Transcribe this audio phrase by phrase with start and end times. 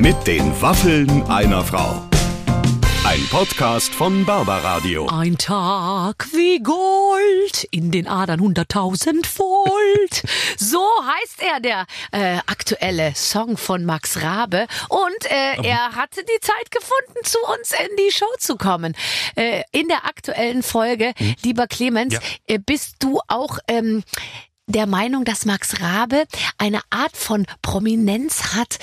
[0.00, 2.02] Mit den Waffeln einer Frau.
[3.04, 5.06] Ein Podcast von Barbaradio.
[5.08, 10.22] Ein Tag wie Gold, in den Adern 100.000 Volt.
[10.58, 14.66] so heißt er, der äh, aktuelle Song von Max Rabe.
[14.88, 18.94] Und äh, er hatte die Zeit gefunden, zu uns in die Show zu kommen.
[19.36, 21.12] Äh, in der aktuellen Folge,
[21.42, 22.20] lieber Clemens, Ja.
[22.46, 23.58] äh, bist du auch...
[23.68, 24.02] Ähm,
[24.72, 26.24] der Meinung, dass Max Rabe
[26.58, 28.78] eine Art von Prominenz hat,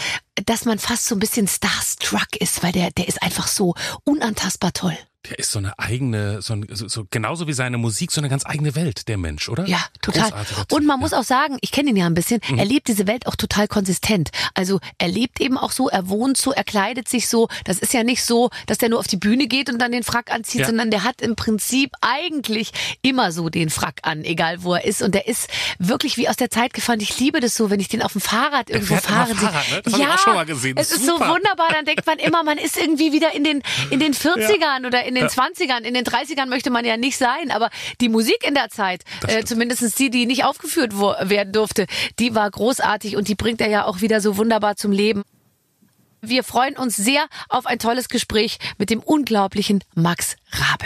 [0.46, 4.74] dass man fast so ein bisschen starstruck ist, weil der, der ist einfach so unantastbar
[4.74, 4.98] toll.
[5.30, 8.30] Der ist so eine eigene, so, ein, so, so genauso wie seine Musik, so eine
[8.30, 9.66] ganz eigene Welt, der Mensch, oder?
[9.68, 10.32] Ja, total.
[10.72, 11.02] Und man ja.
[11.02, 13.68] muss auch sagen, ich kenne ihn ja ein bisschen, er lebt diese Welt auch total
[13.68, 14.30] konsistent.
[14.54, 17.50] Also er lebt eben auch so, er wohnt so, er kleidet sich so.
[17.66, 20.04] Das ist ja nicht so, dass der nur auf die Bühne geht und dann den
[20.04, 20.68] Frack anzieht, Ja.
[20.68, 25.02] sondern der hat im Prinzip eigentlich immer so den Frack an, egal wo er ist.
[25.02, 27.02] Und der ist wirklich wie aus der Zeit gefahren.
[27.02, 29.02] Ich liebe das so, wenn ich den auf dem Fahrrad irgendwo sehe.
[29.04, 29.82] Fahrrad, ne?
[29.84, 30.78] Das hab ich ja, auch schon mal gesehen.
[30.78, 31.34] es ist so Super.
[31.34, 31.68] wunderbar.
[31.74, 35.17] Dann denkt man immer, man ist irgendwie wieder in den, in den 40ern oder in
[35.20, 35.82] den 20ern.
[35.82, 37.70] In den 30ern möchte man ja nicht sein, aber
[38.02, 41.86] die Musik in der Zeit, äh, zumindest die, die nicht aufgeführt werden durfte,
[42.20, 45.24] die war großartig und die bringt er ja auch wieder so wunderbar zum Leben.
[46.22, 50.86] Wir freuen uns sehr auf ein tolles Gespräch mit dem unglaublichen Max Rabe.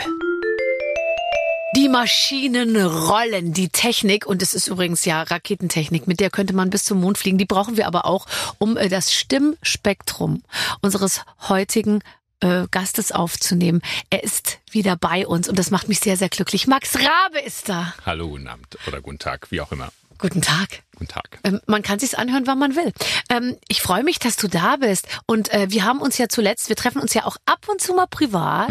[1.74, 6.68] Die Maschinen rollen, die Technik, und es ist übrigens ja Raketentechnik, mit der könnte man
[6.68, 7.38] bis zum Mond fliegen.
[7.38, 8.26] Die brauchen wir aber auch,
[8.58, 10.42] um äh, das Stimmspektrum
[10.82, 12.00] unseres heutigen
[12.42, 13.80] äh, Gastes aufzunehmen.
[14.10, 16.66] Er ist wieder bei uns und das macht mich sehr, sehr glücklich.
[16.66, 17.94] Max Rabe ist da.
[18.04, 19.90] Hallo, guten Abend oder guten Tag, wie auch immer.
[20.18, 20.82] Guten Tag.
[20.92, 21.40] Guten Tag.
[21.42, 22.92] Ähm, man kann sich's anhören, wann man will.
[23.28, 25.08] Ähm, ich freue mich, dass du da bist.
[25.26, 27.92] Und äh, wir haben uns ja zuletzt, wir treffen uns ja auch ab und zu
[27.94, 28.70] mal privat.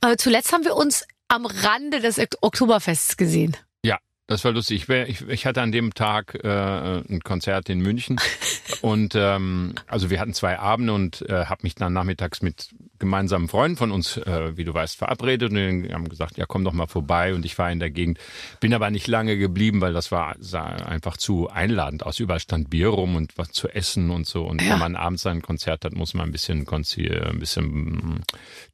[0.00, 3.56] Äh, zuletzt haben wir uns am Rande des Ok- Oktoberfests gesehen.
[3.84, 4.76] Ja, das war lustig.
[4.82, 8.18] Ich, wär, ich, ich hatte an dem Tag äh, ein Konzert in München
[8.80, 13.48] und ähm, also wir hatten zwei Abende und äh, habe mich dann nachmittags mit gemeinsamen
[13.48, 16.72] Freunden von uns, äh, wie du weißt, verabredet und die haben gesagt, ja komm doch
[16.72, 18.18] mal vorbei und ich war in der Gegend,
[18.60, 22.18] bin aber nicht lange geblieben, weil das war sah einfach zu einladend aus.
[22.20, 24.72] Überall stand Bier rum und was zu essen und so und Ja.
[24.72, 28.20] wenn man abends ein Konzert hat, muss man ein bisschen konzi ein bisschen mm,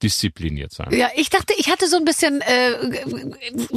[0.03, 0.89] diszipliniert sein.
[0.93, 2.73] Ja, ich dachte, ich hatte so ein bisschen, äh,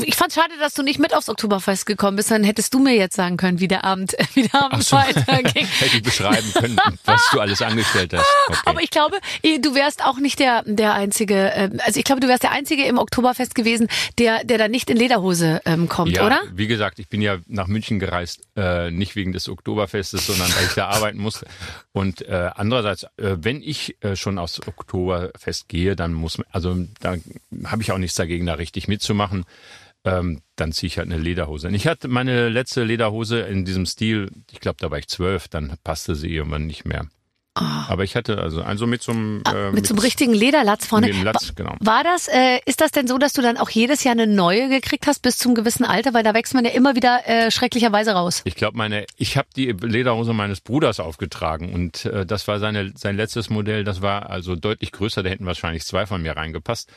[0.04, 2.32] ich fand schade, dass du nicht mit aufs Oktoberfest gekommen bist.
[2.32, 4.96] Dann hättest du mir jetzt sagen können, wie der Abend, wie der Abend so.
[4.98, 5.66] weiterging.
[5.80, 8.26] Hätte ich beschreiben können, was du alles angestellt hast.
[8.48, 8.60] Okay.
[8.66, 12.22] Aber ich glaube, eh, du wärst auch nicht der, der einzige, ähm, also ich glaube,
[12.22, 13.88] du wärst der einzige im Oktoberfest gewesen,
[14.18, 16.42] der, der da nicht in Lederhose ähm, kommt, ja, oder?
[16.54, 20.66] Wie gesagt, ich bin ja nach München gereist, äh, nicht wegen des Oktoberfestes, sondern weil
[20.66, 21.48] ich da arbeiten musste.
[21.92, 26.76] Und äh, andererseits, äh, wenn ich äh, schon aufs Oktoberfest gehe, dann muss man, also
[27.00, 27.16] da
[27.66, 29.46] habe ich auch nichts dagegen, da richtig mitzumachen.
[30.06, 31.68] Ähm, dann ziehe ich halt eine Lederhose.
[31.68, 35.48] Und ich hatte meine letzte Lederhose in diesem Stil, ich glaube, da war ich zwölf,
[35.48, 37.08] dann passte sie irgendwann nicht mehr.
[37.62, 39.72] Aber ich hatte also also mit so einem äh, Ah.
[39.72, 41.08] Mit so einem richtigen Lederlatz vorne.
[41.08, 41.76] mit dem Latz, genau.
[41.80, 44.70] War das, äh, ist das denn so, dass du dann auch jedes Jahr eine neue
[44.70, 46.14] gekriegt hast bis zum gewissen Alter?
[46.14, 48.42] Weil da wächst man ja immer wieder äh, schrecklicherweise raus.
[48.46, 52.94] Ich glaube, meine, ich habe die Lederhose meines Bruders aufgetragen und äh, das war seine,
[52.96, 53.84] sein letztes Modell.
[53.84, 55.24] Das war also deutlich größer.
[55.24, 56.90] Da hätten wahrscheinlich zwei von mir reingepasst.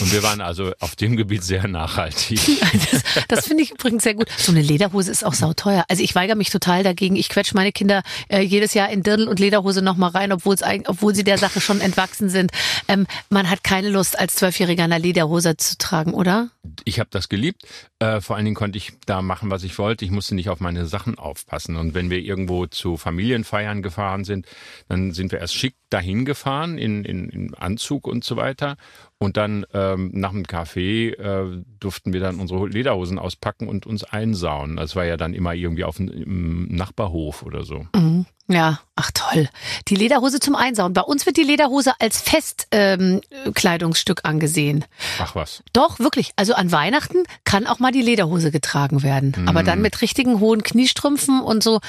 [0.00, 2.40] Und wir waren also auf dem Gebiet sehr nachhaltig.
[2.90, 4.28] Das, das finde ich übrigens sehr gut.
[4.36, 5.84] So eine Lederhose ist auch sauteuer.
[5.88, 7.16] Also ich weigere mich total dagegen.
[7.16, 10.62] Ich quetsche meine Kinder äh, jedes Jahr in Dirndl und Lederhose nochmal rein, obwohl es
[10.86, 12.50] obwohl sie der Sache schon entwachsen sind.
[12.88, 16.50] Ähm, man hat keine Lust, als Zwölfjähriger eine Lederhose zu tragen, oder?
[16.84, 17.62] Ich habe das geliebt.
[17.98, 20.04] Äh, vor allen Dingen konnte ich da machen, was ich wollte.
[20.04, 21.76] Ich musste nicht auf meine Sachen aufpassen.
[21.76, 24.46] Und wenn wir irgendwo zu Familienfeiern gefahren sind,
[24.88, 28.76] dann sind wir erst schick dahin gefahren in, in, in Anzug und so weiter.
[29.20, 34.04] Und dann ähm, nach dem Kaffee äh, durften wir dann unsere Lederhosen auspacken und uns
[34.04, 34.76] einsauen.
[34.76, 37.86] Das war ja dann immer irgendwie auf dem Nachbarhof oder so.
[37.96, 38.26] Mhm.
[38.50, 39.46] Ja, ach toll.
[39.88, 40.94] Die Lederhose zum Einsauen.
[40.94, 44.84] Bei uns wird die Lederhose als Festkleidungsstück ähm, angesehen.
[45.18, 45.62] Ach was.
[45.74, 46.32] Doch, wirklich.
[46.36, 49.34] Also an Weihnachten kann auch mal die Lederhose getragen werden.
[49.46, 49.66] Aber Mhm.
[49.66, 51.80] dann mit richtigen hohen Kniestrümpfen und so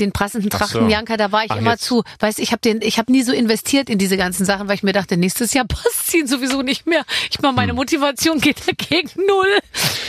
[0.00, 0.64] den passenden Ach so.
[0.78, 1.84] Trachtenjanker, da war ich Ach, immer jetzt.
[1.84, 2.02] zu.
[2.20, 4.82] Weißt, ich habe den, ich habe nie so investiert in diese ganzen Sachen, weil ich
[4.82, 7.04] mir dachte, nächstes Jahr passt sie sowieso nicht mehr.
[7.30, 7.56] Ich meine, Hm.
[7.56, 9.58] meine Motivation geht dagegen null.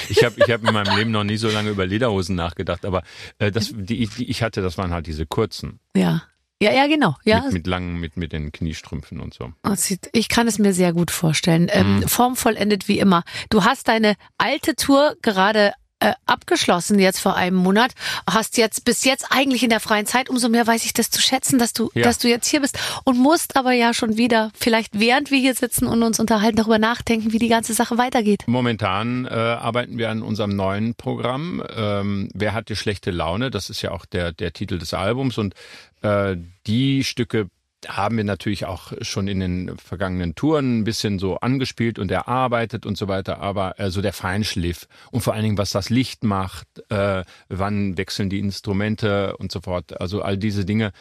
[0.09, 3.03] Ich habe ich hab in meinem Leben noch nie so lange über Lederhosen nachgedacht, aber
[3.39, 5.79] äh, das, die, die ich hatte, das waren halt diese kurzen.
[5.95, 6.23] Ja.
[6.59, 7.15] Ja, ja, genau.
[7.23, 9.53] Ja, Mit, mit langen, mit, mit den Kniestrümpfen und so.
[9.75, 11.67] Sieht- Ich kann es mir sehr gut vorstellen.
[11.71, 12.07] Ähm, Mhm.
[12.07, 13.23] formvollendet wie immer.
[13.51, 17.91] Du hast deine alte Tour gerade äh, abgeschlossen jetzt vor einem Monat.
[18.29, 20.29] Hast jetzt bis jetzt eigentlich in der freien Zeit.
[20.29, 22.03] Umso mehr weiß ich das zu schätzen, dass du, Ja.
[22.03, 25.55] dass du jetzt hier bist und musst aber ja schon wieder vielleicht während wir hier
[25.55, 28.43] sitzen und uns unterhalten darüber nachdenken, wie die ganze Sache weitergeht.
[28.47, 31.63] Momentan äh, arbeiten wir an unserem neuen Programm.
[31.75, 33.49] Ähm, Wer hat die schlechte Laune?
[33.51, 35.37] Das ist ja auch der, der Titel des Albums.
[35.37, 35.55] Und
[36.01, 36.35] äh,
[36.67, 37.49] die Stücke
[37.87, 42.85] haben wir natürlich auch schon in den vergangenen Touren ein bisschen so angespielt und erarbeitet
[42.85, 46.23] und so weiter, aber äh, so der Feinschliff und vor allen Dingen, was das Licht
[46.23, 50.91] macht, äh, wann wechseln die Instrumente und so fort, also all diese Dinge.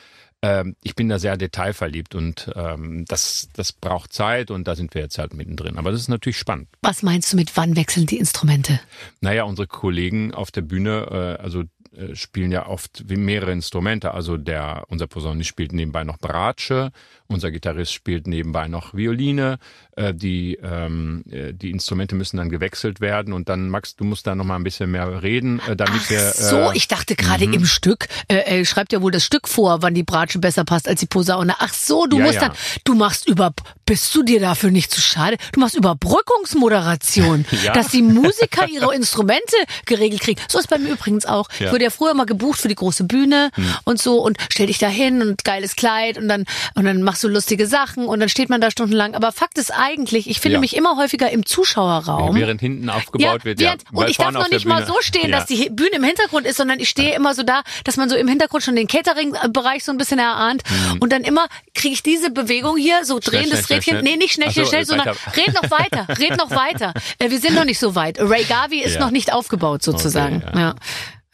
[0.43, 4.95] Ähm, ich bin da sehr detailverliebt und ähm, das, das braucht Zeit und da sind
[4.95, 5.79] wir jetzt halt mittendrin.
[5.79, 6.69] Aber das ist natürlich spannend.
[6.83, 8.79] Was meinst du mit wann wechseln die Instrumente?
[9.23, 11.67] Naja, unsere Kollegen auf der Bühne, äh, also äh,
[12.15, 14.13] spielen ja oft mehrere Instrumente.
[14.13, 16.93] Also der, unser Posaunist spielt nebenbei noch Bratsche,
[17.27, 19.59] unser Gitarrist spielt nebenbei noch Violine.
[19.99, 24.27] Äh, die, ähm, äh, die Instrumente müssen dann gewechselt werden und dann, Max, du musst
[24.27, 26.33] da noch mal ein bisschen mehr reden, äh, damit Ach wir.
[26.33, 29.81] so, äh, ich dachte gerade im Stück, äh, äh, schreibt ja wohl das Stück vor,
[29.81, 31.55] wann die Bratsche besser passt als die Posaune.
[31.61, 32.41] Ach so, du Ja, musst ja.
[32.49, 32.53] dann,
[32.85, 33.55] du machst über,
[33.87, 35.39] bist du dir dafür nicht zu schade?
[35.53, 37.73] Du machst Überbrückungsmoderation, Ja.
[37.73, 39.57] dass die Musiker ihre Instrumente
[39.87, 40.41] geregelt kriegen.
[40.49, 41.49] So ist bei mir übrigens auch.
[41.59, 43.51] Ich wurde ja früher mal gebucht für die große Bühne
[43.85, 46.45] und so und stell dich da hin und geiles Kleid und dann,
[46.75, 49.15] und dann machst du lustige Sachen und dann steht man da stundenlang.
[49.15, 50.61] Aber Fakt ist eigentlich, ich finde Ja.
[50.61, 52.35] mich immer häufiger im Zuschauerraum.
[52.35, 53.69] während hinten aufgebaut wird, ja.
[53.69, 55.39] während- Und Weil ich darf noch nicht mal so stehen, ja.
[55.39, 58.17] dass die Bühne im Hintergrund ist, sondern ich stehe immer so da, dass man so
[58.17, 60.63] im Hintergrund schon den Catering-Bereich so ein bisschen erahnt.
[61.01, 63.51] Und dann immer kriege ich diese Bewegung hier, so drehen Hm.
[63.51, 63.83] schnell, Rädchen.
[63.83, 64.03] schnell.
[64.03, 66.93] Nee, nicht schnell, schnell, so, schnell, sondern red noch weiter, red noch weiter.
[67.19, 68.19] Äh, wir sind noch nicht so weit.
[68.21, 69.01] Ray Garvey ist Ja.
[69.01, 70.43] noch nicht aufgebaut sozusagen.
[70.47, 70.75] Okay, ja.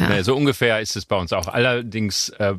[0.00, 0.22] ja.
[0.24, 1.46] So ungefähr ist es bei uns auch.
[1.48, 2.54] Allerdings äh,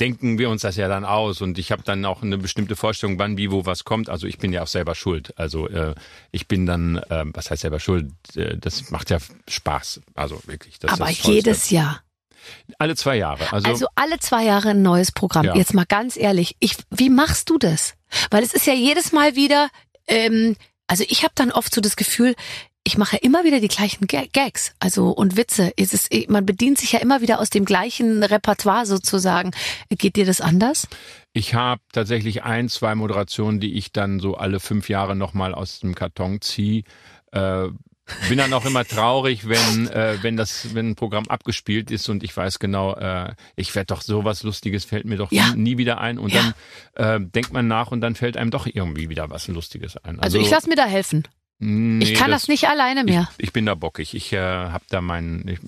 [0.00, 3.18] denken wir uns das ja dann aus und ich habe dann auch eine bestimmte Vorstellung,
[3.18, 4.08] wann, wie, wo was kommt.
[4.08, 5.32] Also ich bin ja auch selber schuld.
[5.38, 5.94] Also äh,
[6.32, 8.12] ich bin dann, äh, was heißt selber schuld?
[8.34, 9.18] Äh, das macht ja
[9.48, 10.00] Spaß.
[10.14, 10.78] Also wirklich.
[10.78, 11.32] Das ist Aber das Tollste.
[11.32, 12.02] jedes Jahr.
[12.78, 13.52] alle zwei Jahre.
[13.52, 15.44] Also, Also alle zwei Jahre ein neues Programm.
[15.44, 15.54] Ja.
[15.54, 17.94] Jetzt mal ganz ehrlich, ich, wie machst du das?
[18.30, 19.68] Weil es ist ja jedes Mal wieder,
[20.08, 20.56] ähm,
[20.86, 22.34] also ich habe dann oft so das Gefühl,
[22.84, 25.72] ich mache immer wieder die gleichen Ga- Gags, also und Witze.
[25.76, 29.50] Es ist, man bedient sich ja immer wieder aus dem gleichen Repertoire sozusagen.
[29.90, 30.88] Geht dir das anders?
[31.32, 35.80] Ich habe tatsächlich ein, zwei Moderationen, die ich dann so alle fünf Jahre nochmal aus
[35.80, 36.84] dem Karton ziehe.
[37.32, 37.68] Äh,
[38.28, 42.24] bin dann auch immer traurig, wenn äh, wenn das wenn ein Programm abgespielt ist und
[42.24, 45.54] ich weiß genau, äh, ich werde doch sowas Lustiges fällt mir doch Ja.
[45.54, 46.52] nie, wieder ein und Ja.
[46.96, 50.18] dann äh, denkt man nach und dann fällt einem doch irgendwie wieder was Lustiges ein.
[50.18, 51.28] Also, ich lass mir da helfen.
[51.60, 53.28] Nee, ich kann das, nicht alleine mehr.
[53.38, 54.14] ich, ich bin da bockig.
[54.14, 55.58] Ich äh, habe da meinen, ich,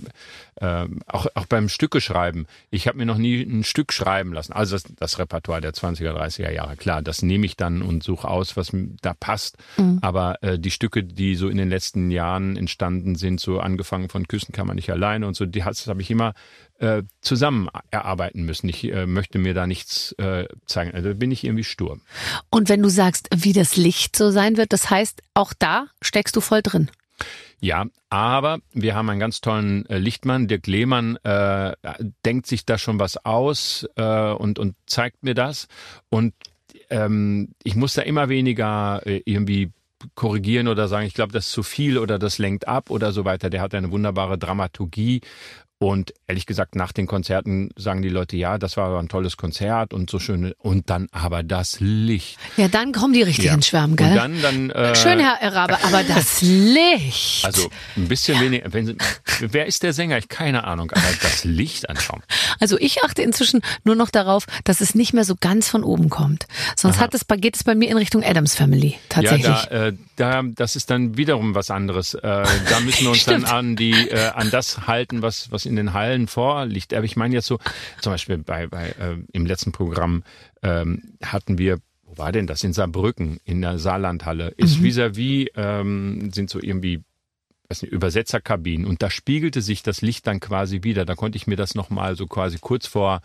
[0.56, 2.46] äh, auch, auch beim Stücke schreiben.
[2.70, 4.52] Ich habe mir noch nie ein Stück schreiben lassen.
[4.52, 8.26] Also das, das Repertoire der 20er, 30er Jahre, klar, das nehme ich dann und suche
[8.26, 8.72] aus, was
[9.02, 9.58] da passt.
[9.76, 9.98] Mhm.
[10.00, 14.26] Aber äh, die Stücke, die so in den letzten Jahren entstanden sind, so angefangen von
[14.26, 16.34] Küssen kann man nicht alleine und so, die das habe ich immer
[16.82, 18.69] äh, zusammen erarbeiten müssen.
[18.69, 20.93] Ich äh, möchte mir da nichts äh, zeigen.
[20.93, 22.00] Also bin ich irgendwie stur.
[22.50, 26.34] Und wenn du sagst, wie das Licht so sein wird, das heißt, auch da steckst
[26.34, 26.90] du voll drin.
[27.61, 31.73] Ja, aber wir haben einen ganz tollen äh, Lichtmann, Dirk Lehmann, äh,
[32.25, 35.69] denkt sich da schon was aus äh, und, und zeigt mir das.
[36.08, 36.34] Und
[36.90, 39.70] ähm, ich muss da immer weniger äh, irgendwie
[40.17, 43.25] korrigieren oder sagen, ich glaube, das ist zu viel oder das lenkt ab oder so
[43.25, 43.50] weiter.
[43.50, 45.20] Der hat eine wunderbare Dramaturgie.
[45.82, 49.93] Und ehrlich gesagt, nach den Konzerten sagen die Leute, ja, das war ein tolles Konzert
[49.93, 50.52] und so schön.
[50.58, 52.38] Und dann aber das Licht.
[52.56, 53.55] Ja, dann kommen die richtig Ja.
[53.55, 54.14] ins Schwärmen, Und gell?
[54.14, 57.44] dann, dann äh, Schön, Herr Erabe, aber das Licht.
[57.44, 58.73] Also ein bisschen weniger.
[58.73, 58.96] Wenn
[59.40, 60.19] wer ist der Sänger?
[60.19, 60.90] Ich keine Ahnung.
[60.93, 62.23] Aber das Licht anschauen.
[62.61, 66.08] Also ich achte inzwischen nur noch darauf, dass es nicht mehr so ganz von oben
[66.10, 66.46] kommt.
[66.77, 69.44] Sonst hat es, geht es bei mir in Richtung Adams Family tatsächlich.
[69.46, 72.14] Ja, da, äh, da, das ist dann wiederum was anderes.
[72.14, 75.76] Äh, da müssen wir uns dann an die, äh, an das halten, was, was in
[75.76, 76.94] den Hallen vorliegt.
[76.94, 77.58] Aber ich meine jetzt so,
[78.00, 80.22] zum Beispiel bei, bei äh, im letzten Programm
[80.62, 82.62] ähm, hatten wir wo war denn das?
[82.62, 84.48] In Saarbrücken, in der Saarlandhalle.
[84.58, 84.84] Ist Mhm.
[84.84, 87.00] vis-à-vis, ähm, sind so irgendwie
[87.70, 91.06] weiß nicht, Übersetzerkabinen und da spiegelte sich das Licht dann quasi wieder.
[91.06, 93.22] Da konnte ich mir das nochmal so quasi kurz vor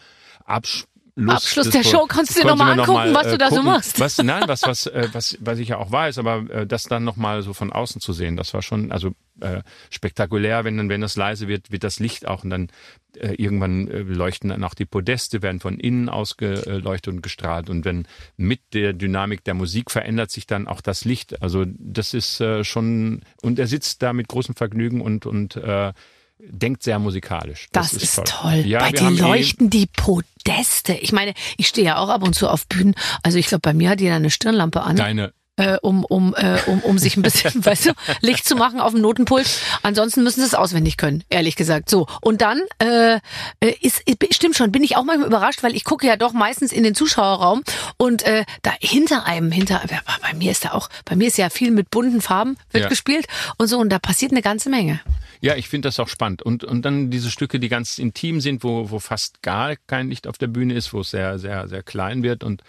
[1.18, 3.58] Abschluss Abschluss der Show kannst du dir konnte noch mal angucken, was du da so
[3.58, 4.00] gucken, machst.
[4.00, 7.04] Was, nein, was, was, äh, was, was ich ja auch weiß, aber äh, das dann
[7.04, 11.02] nochmal so von außen zu sehen, das war schon, also äh, spektakulär, wenn dann, wenn
[11.02, 12.68] das leise wird, wird das Licht auch und dann
[13.16, 17.84] äh, irgendwann äh, leuchten dann auch die Podeste, werden von innen ausgeleuchtet und gestrahlt und
[17.86, 21.42] wenn mit der Dynamik der Musik verändert sich dann auch das Licht.
[21.42, 25.94] Also das ist äh, schon und er sitzt da mit großem Vergnügen und und äh,
[26.40, 27.68] denkt sehr musikalisch.
[27.72, 28.64] Das, ist, toll.
[28.66, 30.94] Ja, bei dir eh- leuchten die Podeste.
[30.94, 32.96] Ich meine, ich stehe ja auch ab und zu auf Bühnen.
[33.24, 34.96] Also ich glaube, bei mir hat jeder eine Stirnlampe an.
[34.96, 37.92] Deine äh, um, um, äh, um, um sich ein bisschen, weißt du,
[38.22, 39.48] Licht zu machen auf dem Notenpult.
[39.82, 41.90] Ansonsten müssen sie es auswendig können, ehrlich gesagt.
[41.90, 42.08] So.
[42.22, 43.16] Und dann äh,
[43.60, 46.72] äh ist, stimmt schon, bin ich auch manchmal überrascht, weil ich gucke ja doch meistens
[46.72, 47.64] in den Zuschauerraum
[47.98, 49.82] und äh, da hinter einem, hinter,
[50.22, 52.90] bei mir ist da auch, bei mir ist ja viel mit bunten Farben wird ja.
[52.90, 53.28] gespielt
[53.58, 55.00] und so und da passiert eine ganze Menge.
[55.42, 56.42] Ja, ich finde das auch spannend.
[56.42, 60.28] Und, und dann diese Stücke, die ganz intim sind, wo, wo fast gar kein Licht
[60.28, 62.64] auf der Bühne ist, wo es sehr, sehr, sehr klein wird und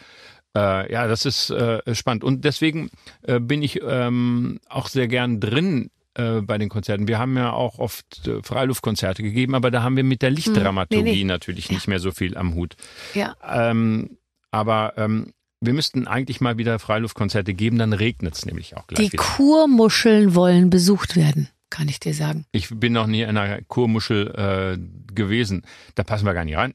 [0.56, 2.24] äh, ja, das ist äh, spannend.
[2.24, 2.90] Und deswegen
[3.22, 7.06] äh, bin ich ähm, auch sehr gern drin äh, bei den Konzerten.
[7.06, 10.98] Wir haben ja auch oft äh, Freiluftkonzerte gegeben, aber da haben wir mit der Lichtdramaturgie
[10.98, 11.24] hm, nee, nee.
[11.24, 11.74] natürlich ja.
[11.74, 12.76] nicht mehr so viel am Hut.
[13.14, 13.36] Ja.
[13.46, 14.18] Ähm,
[14.50, 19.06] aber ähm, wir müssten eigentlich mal wieder Freiluftkonzerte geben, dann regnet es nämlich auch gleich.
[19.06, 19.22] Die wieder.
[19.22, 22.46] Kurmuscheln wollen besucht werden, kann ich dir sagen.
[22.52, 25.62] Ich bin noch nie in einer Kurmuschel äh, gewesen.
[25.94, 26.74] Da passen wir gar nicht rein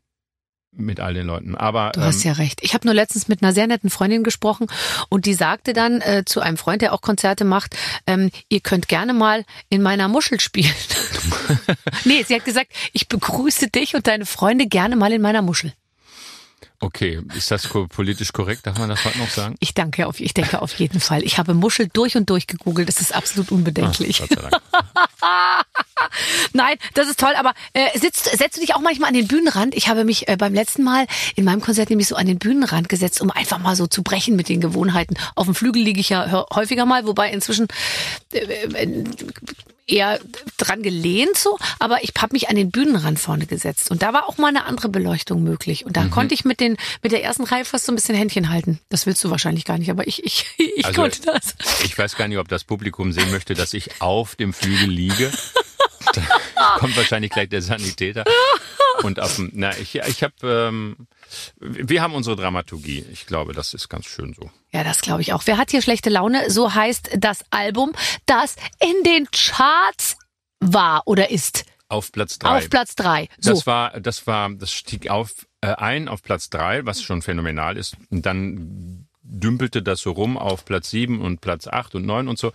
[0.76, 1.56] mit all den Leuten.
[1.56, 2.60] Aber du hast ähm, ja recht.
[2.64, 4.68] Ich habe nur letztens mit einer sehr netten Freundin gesprochen
[5.10, 7.76] und die sagte dann äh, zu einem Freund, der auch Konzerte macht,
[8.08, 10.74] ähm, ihr könnt gerne mal in meiner Muschel spielen.
[12.06, 15.74] nee, sie hat gesagt, ich begrüße dich und deine Freunde gerne mal in meiner Muschel.
[16.80, 18.68] Okay, ist das politisch korrekt?
[18.68, 19.56] Darf man das heute noch sagen?
[19.60, 21.24] Ich danke auf, ich denke auf jeden Fall.
[21.24, 22.88] Ich habe Muschel durch und durch gegoogelt.
[22.88, 24.24] Das ist absolut unbedenklich.
[25.22, 25.64] Ach,
[26.54, 27.34] Nein, das ist toll.
[27.38, 29.76] Aber äh, sitzt, setzt du dich auch manchmal an den Bühnenrand?
[29.76, 32.90] Ich habe mich äh, beim letzten Mal in meinem Konzert nämlich so an den Bühnenrand
[32.90, 35.16] gesetzt, um einfach mal so zu brechen mit den Gewohnheiten.
[35.36, 37.68] Auf dem Flügel liege ich ja häufiger mal, wobei inzwischen
[38.34, 39.04] äh, äh
[39.88, 40.20] eher
[40.58, 44.30] dran gelehnt so, aber ich habe mich an den Bühnenrand vorne gesetzt und da war
[44.30, 46.12] auch mal eine andere Beleuchtung möglich und da mhm.
[46.12, 48.80] konnte ich mit den mit der ersten Reihe fast so ein bisschen Händchen halten.
[48.90, 51.56] Das willst du wahrscheinlich gar nicht, aber ich ich, ich also, konnte das.
[51.84, 55.32] Ich weiß gar nicht, ob das Publikum sehen möchte, dass ich auf dem Flügel liege.
[56.14, 58.24] da kommt wahrscheinlich gleich der Sanitäter
[59.04, 61.08] und auf dem, na ich ich habe ähm,
[61.60, 63.06] wir haben unsere Dramaturgie.
[63.12, 64.52] Ich glaube, das ist ganz schön so.
[64.72, 65.44] Ja, das glaube ich auch.
[65.46, 66.50] Wer hat hier schlechte Laune?
[66.50, 67.94] So heißt das Album,
[68.26, 70.18] das in den Charts
[70.60, 71.66] war oder ist.
[71.90, 72.58] Auf Platz drei.
[72.58, 73.28] Auf Platz drei.
[73.40, 73.52] So.
[73.52, 77.78] Das war, das war, das stieg auf äh, ein auf Platz drei, was schon phänomenal
[77.78, 77.98] ist.
[78.10, 82.38] Und dann dümpelte das so rum auf Platz sieben und Platz acht und neun und
[82.38, 82.52] so.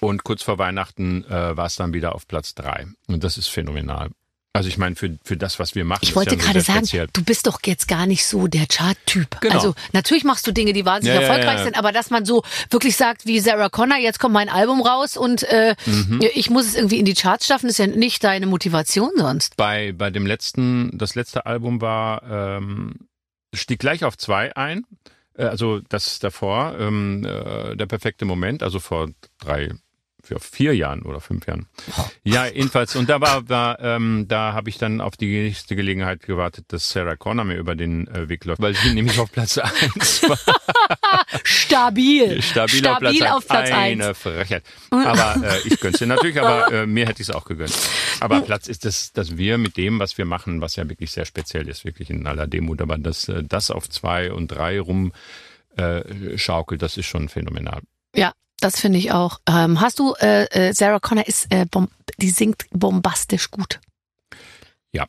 [0.00, 2.86] Und kurz vor Weihnachten äh, war es dann wieder auf Platz drei.
[3.06, 4.10] Und das ist phänomenal.
[4.52, 6.00] Also ich meine, für, für das, was wir machen.
[6.02, 7.06] Ich wollte ja gerade sagen, speziell.
[7.12, 9.40] du bist doch jetzt gar nicht so der Chart-Typ.
[9.40, 9.54] Genau.
[9.54, 12.42] Also natürlich machst du Dinge, die wahnsinnig ja, erfolgreich ja, sind, aber dass man so
[12.68, 16.20] wirklich sagt, wie Sarah Connor, jetzt kommt mein Album raus und äh, mhm.
[16.34, 19.56] ich muss es irgendwie in die Charts schaffen, ist ja nicht deine Motivation sonst.
[19.56, 22.94] Bei, bei dem letzten, das letzte Album war, ähm,
[23.54, 24.84] stieg gleich auf zwei ein.
[25.34, 29.70] Äh, also das davor, ähm, äh, der perfekte Moment, also vor drei
[30.22, 31.66] für vier Jahren oder fünf Jahren.
[32.24, 32.96] Ja, jedenfalls.
[32.96, 36.90] Und da war, war ähm, da habe ich dann auf die nächste Gelegenheit gewartet, dass
[36.90, 40.38] Sarah Connor mir über den äh, Weg läuft, weil sie nämlich auf Platz eins war.
[41.44, 42.42] Stabil.
[42.42, 44.04] Stabil, Stabil auf Platz, auf Platz eins.
[44.04, 44.64] Eine Frechheit.
[44.90, 47.76] Aber äh, ich gönn's dir natürlich, aber äh, mir hätte ich es auch gegönnt.
[48.20, 51.24] Aber Platz ist das, dass wir mit dem, was wir machen, was ja wirklich sehr
[51.24, 55.12] speziell ist, wirklich in aller Demut, aber dass äh, das auf zwei und drei rum
[55.76, 57.80] äh, schaukelt, das ist schon phänomenal.
[58.14, 59.40] Ja, das finde ich auch.
[59.48, 61.66] Ähm, hast du, äh, äh, Sarah Connor ist, äh,
[62.18, 63.80] die singt bombastisch gut.
[64.92, 65.06] Ja.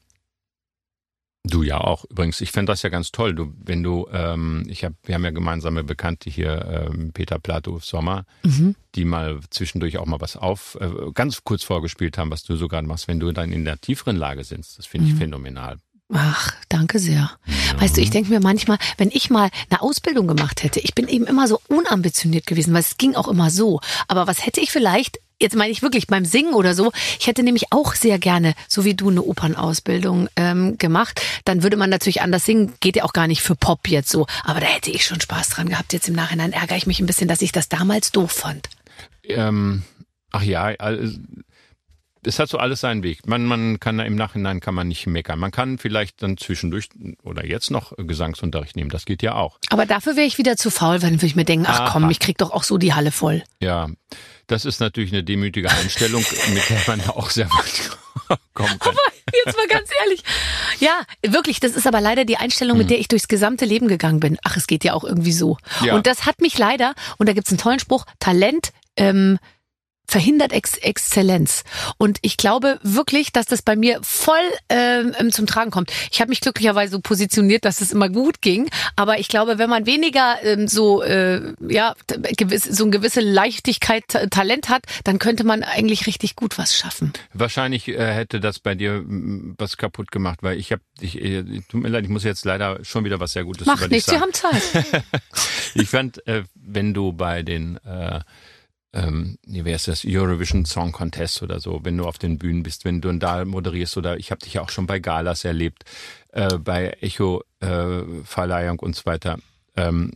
[1.43, 2.05] Du ja auch.
[2.05, 3.33] Übrigens, ich fände das ja ganz toll.
[3.33, 7.79] Du, wenn du, ähm, ich habe, wir haben ja gemeinsame Bekannte hier, ähm, Peter Plato
[7.79, 8.75] Sommer, mhm.
[8.95, 12.67] die mal zwischendurch auch mal was auf, äh, ganz kurz vorgespielt haben, was du so
[12.67, 13.07] gerade machst.
[13.07, 15.19] Wenn du dann in der tieferen Lage sitzt, das finde ich mhm.
[15.19, 15.77] phänomenal.
[16.13, 17.31] Ach, danke sehr.
[17.45, 17.79] Ja.
[17.79, 21.07] Weißt du, ich denke mir manchmal, wenn ich mal eine Ausbildung gemacht hätte, ich bin
[21.07, 23.79] eben immer so unambitioniert gewesen, weil es ging auch immer so.
[24.07, 27.43] Aber was hätte ich vielleicht, jetzt meine ich wirklich beim Singen oder so, ich hätte
[27.43, 31.21] nämlich auch sehr gerne, so wie du, eine Opernausbildung ähm, gemacht.
[31.45, 34.27] Dann würde man natürlich anders singen, geht ja auch gar nicht für Pop jetzt so.
[34.43, 35.93] Aber da hätte ich schon Spaß dran gehabt.
[35.93, 38.69] Jetzt im Nachhinein ärgere ich mich ein bisschen, dass ich das damals doof fand.
[39.23, 39.83] Ähm,
[40.31, 41.17] ach ja, also
[42.25, 43.27] es hat so alles seinen Weg.
[43.27, 45.39] Man, man kann im Nachhinein kann man nicht meckern.
[45.39, 46.89] Man kann vielleicht dann zwischendurch
[47.23, 48.89] oder jetzt noch Gesangsunterricht nehmen.
[48.89, 49.59] Das geht ja auch.
[49.69, 51.89] Aber dafür wäre ich wieder zu faul, wenn ich mir denke, ach Aha.
[51.91, 53.43] komm, ich krieg doch auch so die Halle voll.
[53.59, 53.89] Ja,
[54.47, 56.23] das ist natürlich eine demütige Einstellung,
[56.53, 58.89] mit der man ja auch sehr weit kommen kann.
[58.89, 58.99] Aber
[59.45, 60.23] jetzt mal ganz ehrlich.
[60.79, 62.89] Ja, wirklich, das ist aber leider die Einstellung, mit hm.
[62.89, 64.37] der ich durchs gesamte Leben gegangen bin.
[64.43, 65.57] Ach, es geht ja auch irgendwie so.
[65.83, 65.95] Ja.
[65.95, 69.39] Und das hat mich leider, und da gibt's einen tollen Spruch, Talent ähm,
[70.11, 71.63] verhindert Ex Exzellenz.
[71.97, 74.35] Und ich glaube wirklich, dass das bei mir voll
[74.67, 75.89] ähm, ähm zum Tragen kommt.
[76.11, 78.69] Ich habe mich glücklicherweise so positioniert, dass es immer gut ging.
[78.97, 81.95] Aber ich glaube, wenn man weniger ähm, so äh, ja
[82.35, 87.13] gewiss, so eine gewisse Leichtigkeit, Talent hat, dann könnte man eigentlich richtig gut was schaffen.
[87.33, 91.81] Wahrscheinlich äh, hätte das bei dir was kaputt gemacht, weil ich habe, ich, äh, tut
[91.81, 94.33] mir leid, ich muss jetzt leider schon wieder was sehr Gutes Mach nichts, wir haben
[94.33, 94.61] Zeit.
[95.73, 98.19] ich fand, äh, wenn du bei den äh,
[98.93, 102.63] ähm, wie wäre es das, Eurovision Song Contest oder so, wenn du auf den Bühnen
[102.63, 105.83] bist, wenn du da moderierst oder ich habe dich ja auch schon bei Galas erlebt,
[106.29, 109.37] äh, bei Echo äh, Verleihung und so weiter.
[109.75, 110.11] Ähm,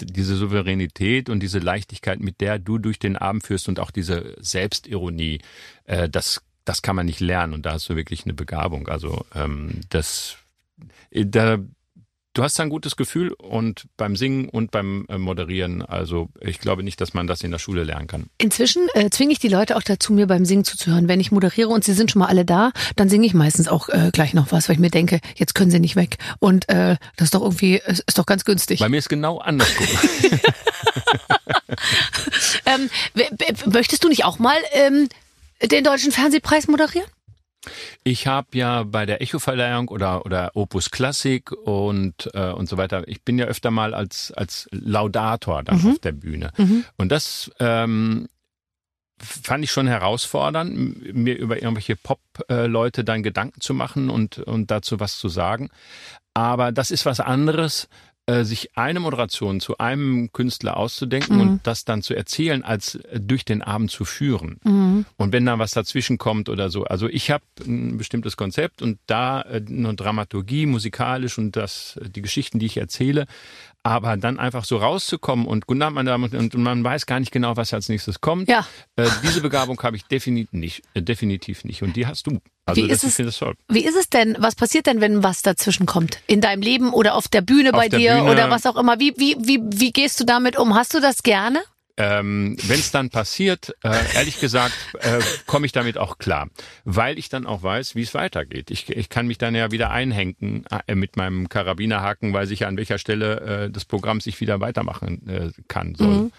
[0.00, 4.36] diese Souveränität und diese Leichtigkeit, mit der du durch den Abend führst und auch diese
[4.38, 5.40] Selbstironie,
[5.84, 8.86] äh, das, das kann man nicht lernen und da hast du wirklich eine Begabung.
[8.86, 10.36] Also ähm, das,
[11.10, 11.58] äh, da
[12.34, 16.82] du hast ein gutes Gefühl und beim Singen und beim äh, Moderieren, also ich glaube
[16.82, 18.26] nicht, dass man das in der Schule lernen kann.
[18.38, 21.08] Inzwischen äh, zwinge ich die Leute auch dazu, mir beim Singen zuzuhören.
[21.08, 23.88] Wenn ich moderiere und sie sind schon mal alle da, dann singe ich meistens auch
[23.88, 26.16] äh, gleich noch was, weil ich mir denke, jetzt können sie nicht weg.
[26.38, 28.80] Und äh, das ist doch irgendwie, ist, ist doch ganz günstig.
[28.80, 29.86] Bei mir ist genau andersrum.
[32.66, 32.90] ähm,
[33.66, 35.08] möchtest du nicht auch mal ähm,
[35.62, 37.08] den Deutschen Fernsehpreis moderieren?
[38.04, 43.06] Ich habe ja bei der Echo-Verleihung oder, oder Opus Classic und, äh, und so weiter,
[43.06, 45.90] ich bin ja öfter mal als, als Laudator dann mhm.
[45.92, 46.52] auf der Bühne.
[46.56, 46.84] Mhm.
[46.96, 48.28] Und das ähm,
[49.18, 55.00] fand ich schon herausfordernd, mir über irgendwelche Pop-Leute dann Gedanken zu machen und, und dazu
[55.00, 55.70] was zu sagen.
[56.34, 57.88] Aber das ist was anderes,
[58.28, 61.40] äh, sich eine Moderation zu einem Künstler auszudenken mhm.
[61.40, 64.60] und das dann zu erzählen, als äh, durch den Abend zu führen.
[64.64, 65.06] Mhm.
[65.16, 66.84] Und wenn da was dazwischen kommt oder so.
[66.84, 72.20] Also ich habe ein bestimmtes Konzept und da äh, eine Dramaturgie, musikalisch und das, die
[72.20, 73.24] Geschichten, die ich erzähle,
[73.88, 77.20] aber dann einfach so rauszukommen und guten Abend, meine Damen und, und man weiß gar
[77.20, 78.48] nicht genau, was als nächstes kommt.
[78.48, 78.66] Ja.
[78.96, 81.82] Äh, diese Begabung habe ich definitiv nicht, äh, definitiv nicht.
[81.82, 82.40] Und die hast du.
[82.66, 84.36] Also wie, ist es, wie ist es denn?
[84.38, 86.20] Was passiert denn, wenn was dazwischen kommt?
[86.26, 89.00] In deinem Leben oder auf der Bühne auf bei dir Bühne, oder was auch immer?
[89.00, 90.74] Wie, wie, wie, wie gehst du damit um?
[90.74, 91.60] Hast du das gerne?
[92.00, 96.48] Ähm, Wenn es dann passiert, äh, ehrlich gesagt, äh, komme ich damit auch klar,
[96.84, 98.70] weil ich dann auch weiß, wie es weitergeht.
[98.70, 102.68] Ich, ich kann mich dann ja wieder einhängen äh, mit meinem Karabinerhaken, weiß ich ja,
[102.68, 106.14] an welcher Stelle äh, des Programms ich wieder weitermachen äh, kann soll.
[106.14, 106.32] Mhm.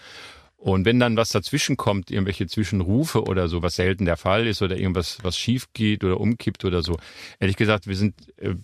[0.56, 4.62] Und wenn dann was dazwischen kommt, irgendwelche Zwischenrufe oder so, was selten der Fall ist
[4.62, 6.98] oder irgendwas, was schief geht oder umkippt oder so,
[7.38, 8.54] ehrlich gesagt, wir sind äh,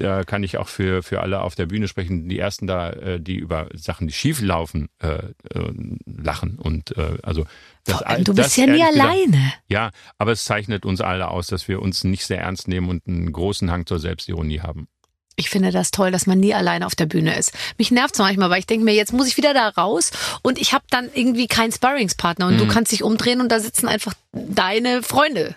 [0.00, 3.20] da kann ich auch für, für alle auf der Bühne sprechen, die ersten da, äh,
[3.20, 5.18] die über Sachen, die schief laufen, äh,
[5.54, 5.72] äh,
[6.06, 6.58] lachen.
[6.58, 7.46] Und äh, also
[7.84, 9.26] das, allem, du bist das, ja nie alleine.
[9.26, 12.88] Gesagt, ja, aber es zeichnet uns alle aus, dass wir uns nicht sehr ernst nehmen
[12.88, 14.88] und einen großen Hang zur Selbstironie haben.
[15.36, 17.52] Ich finde das toll, dass man nie alleine auf der Bühne ist.
[17.78, 20.10] Mich nervt es manchmal, weil ich denke mir, jetzt muss ich wieder da raus
[20.42, 22.58] und ich habe dann irgendwie keinen Sparringspartner und mhm.
[22.58, 25.54] du kannst dich umdrehen und da sitzen einfach deine Freunde.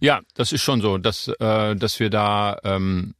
[0.00, 3.14] Ja, das ist schon so, dass, äh, dass wir da ähm,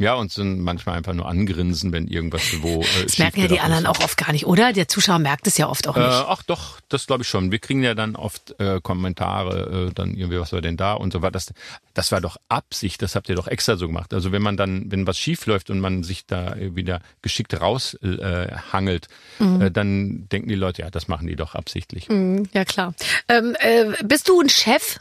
[0.00, 2.80] ja, und sind manchmal einfach nur angrinsen, wenn irgendwas wo.
[2.80, 4.72] Äh, das merken ja die anderen auch oft gar nicht, oder?
[4.72, 6.06] Der Zuschauer merkt es ja oft auch nicht.
[6.06, 7.52] Äh, ach doch, das glaube ich schon.
[7.52, 11.12] Wir kriegen ja dann oft äh, Kommentare, äh, dann irgendwie, was war denn da und
[11.12, 11.32] so weiter.
[11.32, 11.52] Das,
[11.92, 14.14] das war doch Absicht, das habt ihr doch extra so gemacht.
[14.14, 19.08] Also wenn man dann, wenn was schief läuft und man sich da wieder geschickt raushangelt,
[19.38, 19.60] äh, mhm.
[19.60, 22.08] äh, dann denken die Leute, ja, das machen die doch absichtlich.
[22.08, 22.94] Mhm, ja, klar.
[23.28, 24.98] Ähm, äh, bist du ein Chef?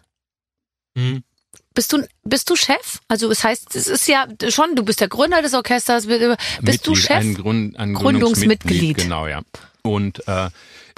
[0.96, 1.24] Mhm.
[1.80, 3.00] Bist du, bist du Chef?
[3.08, 6.08] Also es heißt, es ist ja schon, du bist der Gründer des Orchesters.
[6.08, 6.20] Bist
[6.62, 7.16] Mitglied, du Chef?
[7.16, 8.98] Ein, Grund, ein Gründungsmitglied.
[8.98, 9.44] Genau, ja.
[9.82, 10.50] Und äh,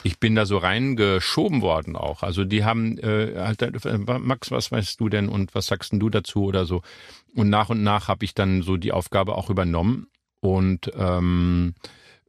[0.02, 2.24] ich bin da so reingeschoben worden auch.
[2.24, 6.00] Also die haben, äh, halt, äh, Max, was weißt du denn und was sagst denn
[6.00, 6.82] du dazu oder so?
[7.36, 10.08] Und nach und nach habe ich dann so die Aufgabe auch übernommen.
[10.40, 11.76] Und ähm,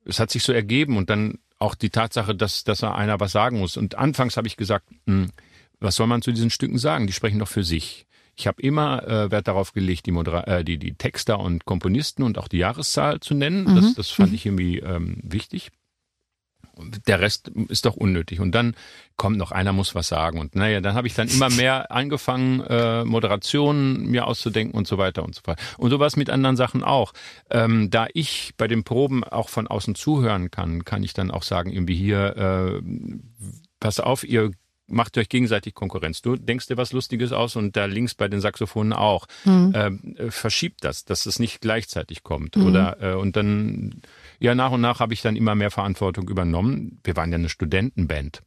[0.04, 3.32] es hat sich so ergeben und dann auch die Tatsache, dass, dass er einer was
[3.32, 3.78] sagen muss.
[3.78, 5.30] Und anfangs habe ich gesagt, mh, hm,
[5.80, 7.06] was soll man zu diesen Stücken sagen?
[7.06, 8.06] Die sprechen doch für sich.
[8.42, 12.24] Ich habe immer äh, Wert darauf gelegt, die, Modera äh, die, die Texter und Komponisten
[12.24, 13.70] und auch die Jahreszahl zu nennen.
[13.70, 13.76] Mhm.
[13.76, 14.34] Das, das fand mhm.
[14.34, 15.70] ich irgendwie ähm, wichtig.
[17.06, 18.40] Der Rest ist doch unnötig.
[18.40, 18.74] Und dann
[19.14, 20.40] kommt noch einer, muss was sagen.
[20.40, 24.98] Und naja, dann habe ich dann immer mehr angefangen, äh, Moderationen mir auszudenken und so
[24.98, 25.60] weiter und so fort.
[25.78, 27.12] Und sowas mit anderen Sachen auch.
[27.48, 31.44] Ähm, da ich bei den Proben auch von außen zuhören kann, kann ich dann auch
[31.44, 32.82] sagen, irgendwie hier, äh,
[33.78, 34.50] pass auf, ihr
[34.86, 36.22] macht euch gegenseitig Konkurrenz.
[36.22, 39.26] Du denkst dir was Lustiges aus und da links bei den Saxophonen auch.
[39.44, 39.72] Mhm.
[39.74, 42.56] Ähm, äh, verschiebt das, dass es nicht gleichzeitig kommt.
[42.56, 42.66] Mhm.
[42.66, 44.02] Oder äh, und dann,
[44.38, 47.00] ja, nach und nach habe ich dann immer mehr Verantwortung übernommen.
[47.04, 48.42] Wir waren ja eine Studentenband.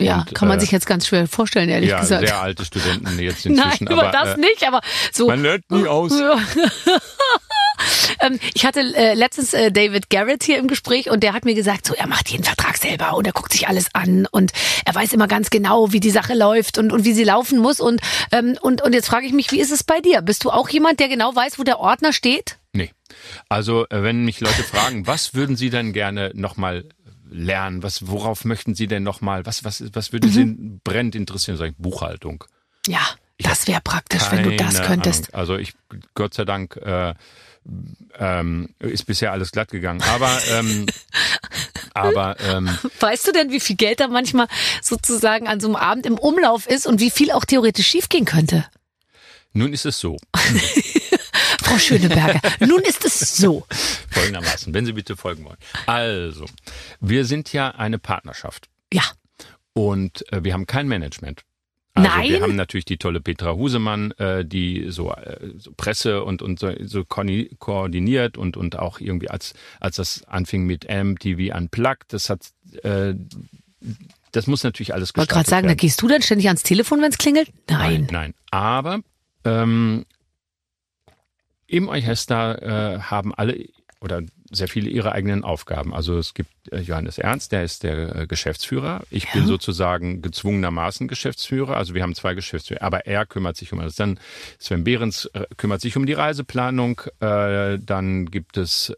[0.00, 2.26] Ja, und, kann man äh, sich jetzt ganz schwer vorstellen, ehrlich ja, gesagt.
[2.26, 3.84] sehr alte Studenten jetzt inzwischen.
[3.84, 4.80] Nein, aber, das äh, nicht, aber
[5.12, 5.28] so.
[5.28, 6.12] Man lernt nie aus.
[8.20, 11.54] Ähm, ich hatte äh, letztens äh, David Garrett hier im Gespräch und der hat mir
[11.54, 14.52] gesagt, so er macht jeden Vertrag selber und er guckt sich alles an und
[14.84, 17.80] er weiß immer ganz genau, wie die Sache läuft und, und wie sie laufen muss.
[17.80, 18.00] Und,
[18.32, 20.22] ähm, und, und jetzt frage ich mich, wie ist es bei dir?
[20.22, 22.58] Bist du auch jemand, der genau weiß, wo der Ordner steht?
[22.72, 22.90] Nee.
[23.48, 26.84] Also äh, wenn mich Leute fragen, was würden sie denn gerne nochmal
[27.30, 27.82] lernen?
[27.82, 29.46] Was, worauf möchten Sie denn nochmal?
[29.46, 30.32] Was, was, was würde mhm.
[30.32, 31.56] Sie brennend interessieren?
[31.56, 32.44] Sag ich, Buchhaltung.
[32.86, 33.00] Ja,
[33.36, 35.34] ich das wäre praktisch, wenn du das könntest.
[35.34, 35.40] Ahnung.
[35.40, 35.74] Also ich,
[36.14, 37.14] Gott sei Dank, äh,
[38.18, 40.02] ähm, ist bisher alles glatt gegangen.
[40.02, 40.86] Aber ähm,
[41.94, 42.68] Aber ähm,
[43.00, 44.48] Weißt du denn, wie viel Geld da manchmal
[44.82, 48.66] sozusagen an so einem Abend im Umlauf ist und wie viel auch theoretisch schiefgehen könnte?
[49.56, 50.16] nun ist es so.
[51.62, 53.64] Frau Schöneberger, nun ist es so.
[54.10, 55.56] Folgendermaßen, wenn Sie bitte folgen wollen.
[55.86, 56.46] Also,
[57.00, 59.04] wir sind ja eine Partnerschaft Ja.
[59.72, 61.42] und äh, wir haben kein Management.
[61.96, 62.28] Also Nein?
[62.28, 66.58] wir haben natürlich die tolle Petra Husemann, äh, die so, äh, so Presse und, und
[66.58, 72.12] so, so koordi- koordiniert und, und auch irgendwie als, als das anfing mit MTV Unplugged,
[72.12, 72.40] das hat,
[72.82, 73.14] äh,
[74.32, 76.64] das muss natürlich alles Ich wollte gerade gestaltet sagen, da gehst du dann ständig ans
[76.64, 77.52] Telefon, wenn es klingelt?
[77.70, 78.00] Nein.
[78.00, 78.34] Nein, nein.
[78.50, 79.00] Aber
[79.44, 80.04] ähm,
[81.68, 83.68] im Orchester äh, haben alle
[84.00, 84.22] oder
[84.54, 85.94] sehr viele ihre eigenen Aufgaben.
[85.94, 89.02] Also es gibt äh, Johannes Ernst, der ist der äh, Geschäftsführer.
[89.10, 91.76] Ich bin sozusagen gezwungenermaßen Geschäftsführer.
[91.76, 93.96] Also wir haben zwei Geschäftsführer, aber er kümmert sich um alles.
[93.96, 94.18] Dann
[94.58, 97.00] Sven Behrens äh, kümmert sich um die Reiseplanung.
[97.20, 98.92] Dann gibt es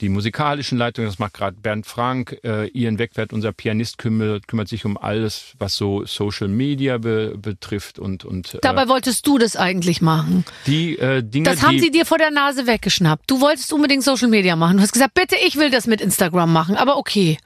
[0.00, 2.36] die musikalischen Leitungen, das macht gerade Bernd Frank.
[2.42, 7.34] Äh, Ian Wegwert, unser Pianist, kümmert, kümmert sich um alles, was so Social Media be
[7.38, 10.44] betrifft und, und äh, Dabei wolltest du das eigentlich machen.
[10.66, 13.30] die äh, Dinge, Das haben die sie dir vor der Nase weggeschnappt.
[13.30, 14.78] Du wolltest unbedingt Social Media machen.
[14.78, 16.76] Du hast gesagt, bitte, ich will das mit Instagram machen.
[16.76, 17.38] Aber okay.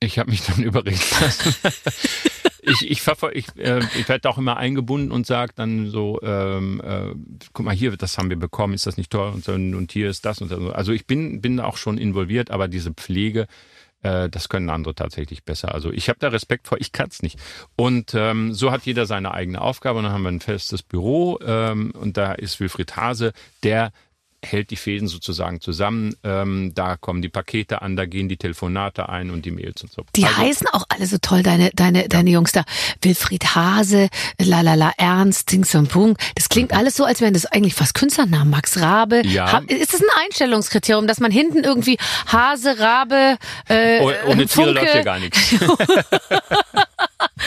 [0.00, 1.54] Ich habe mich dann überreden lassen.
[2.62, 7.14] Ich, ich, ich, äh, ich werde auch immer eingebunden und sage dann so, ähm, äh,
[7.52, 10.08] guck mal hier, das haben wir bekommen, ist das nicht toll und, so, und hier
[10.08, 10.72] ist das und so.
[10.72, 13.46] Also ich bin, bin auch schon involviert, aber diese Pflege,
[14.02, 15.74] äh, das können andere tatsächlich besser.
[15.74, 17.38] Also ich habe da Respekt vor, ich kann's nicht.
[17.76, 21.38] Und ähm, so hat jeder seine eigene Aufgabe und dann haben wir ein festes Büro
[21.44, 23.92] ähm, und da ist Wilfried Hase, der
[24.44, 26.14] hält die Fäden sozusagen zusammen.
[26.24, 29.92] Ähm, da kommen die Pakete an, da gehen die Telefonate ein und die Mails und
[29.92, 30.02] so.
[30.16, 32.64] Die Also, heißen auch alle so toll, deine, deine, deine Jungs da.
[33.02, 34.08] Wilfried Hase,
[34.40, 36.16] Lalala Ernst, Dings und Pung.
[36.34, 38.50] Das klingt alles so, als wären das eigentlich fast Künstlernamen.
[38.50, 39.22] Max Rabe.
[39.26, 39.52] Ja.
[39.52, 43.36] Hab- ist das ein Einstellungskriterium, dass man hinten irgendwie Hase, Rabe,
[43.68, 45.54] äh, Oh, ohne Tiere läuft hier gar nichts.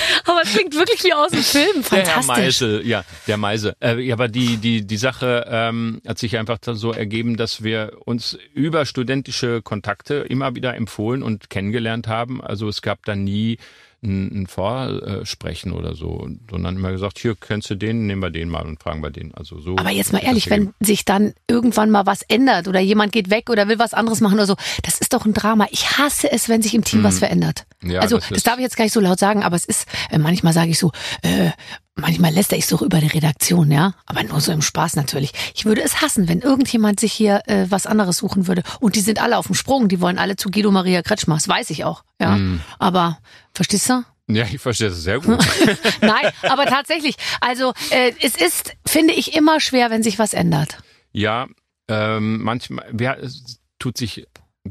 [0.25, 1.83] aber es klingt wirklich wie aus dem Film.
[1.91, 2.61] Der Herr Fantastisch.
[2.61, 3.75] Meisel, ja, der Meise.
[3.79, 7.93] Äh, ja, aber die, die, die Sache ähm, hat sich einfach so ergeben, dass wir
[8.05, 12.41] uns über studentische Kontakte immer wieder empfohlen und kennengelernt haben.
[12.41, 13.57] Also es gab da nie
[14.03, 18.49] ein, ein Vorsprechen oder so, sondern immer gesagt, hier kennst du den, nehmen wir den
[18.49, 19.33] mal und fragen wir den.
[19.33, 19.77] Also so.
[19.77, 23.49] Aber jetzt mal ehrlich, wenn sich dann irgendwann mal was ändert oder jemand geht weg
[23.49, 25.67] oder will was anderes machen oder so, das ist doch ein Drama.
[25.71, 27.65] Ich hasse es, wenn sich im Team was verändert.
[27.81, 27.91] Mhm.
[27.91, 29.87] Ja, also das das, darf ich jetzt gar nicht so laut sagen, aber es ist,
[30.11, 31.51] äh, manchmal sage ich so, äh,
[31.95, 35.31] manchmal lästere ich so über die Redaktion, ja, aber nur so im Spaß natürlich.
[35.55, 38.63] Ich würde es hassen, wenn irgendjemand sich hier äh, was anderes suchen würde.
[38.79, 41.47] Und die sind alle auf dem Sprung, die wollen alle zu Guido Maria Kretschmer, das
[41.47, 42.37] weiß ich auch, ja.
[42.37, 42.61] Mhm.
[42.79, 43.19] Aber,
[43.53, 44.03] verstehst du?
[44.27, 45.37] Ja, ich verstehe das sehr gut.
[46.01, 50.77] Nein, aber tatsächlich, also äh, es ist, finde ich, immer schwer, wenn sich was ändert.
[51.11, 51.47] Ja,
[51.89, 54.25] ähm, manchmal, ja, es tut sich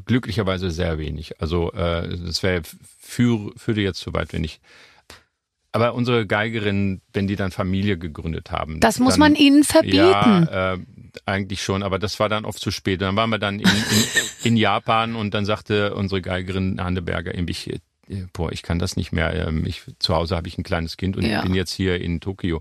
[0.07, 1.41] glücklicherweise sehr wenig.
[1.41, 2.63] Also äh, es wäre
[2.99, 4.61] für, würde jetzt zu weit, wenn ich.
[5.73, 8.79] Aber unsere Geigerinnen, wenn die dann Familie gegründet haben.
[8.81, 9.97] Das muss dann, man ihnen verbieten.
[9.97, 10.79] Ja, äh,
[11.25, 13.01] eigentlich schon, aber das war dann oft zu spät.
[13.01, 14.05] Dann waren wir dann in, in,
[14.45, 17.79] in Japan und dann sagte unsere Geigerin Handeberger ich, äh,
[18.33, 19.49] boah, ich kann das nicht mehr.
[19.49, 21.39] Ähm, Ich, zu Hause habe ich ein kleines Kind und Ja.
[21.39, 22.61] ich bin jetzt hier in Tokio.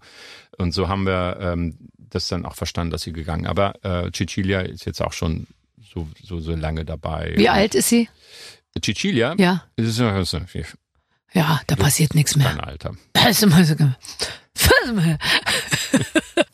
[0.57, 3.45] Und so haben wir ähm, das dann auch verstanden, dass sie gegangen.
[3.45, 5.47] Aber äh, Cecilia ist jetzt auch schon
[5.93, 7.33] so, so, so lange dabei.
[7.35, 8.07] Wie alt ist sie?
[8.81, 9.35] Cecilia?
[9.37, 9.65] Ja.
[9.75, 9.87] Ist
[11.33, 12.49] ja da passiert nichts mehr.
[12.49, 12.95] ein Alter.
[13.13, 13.75] Das ist immer so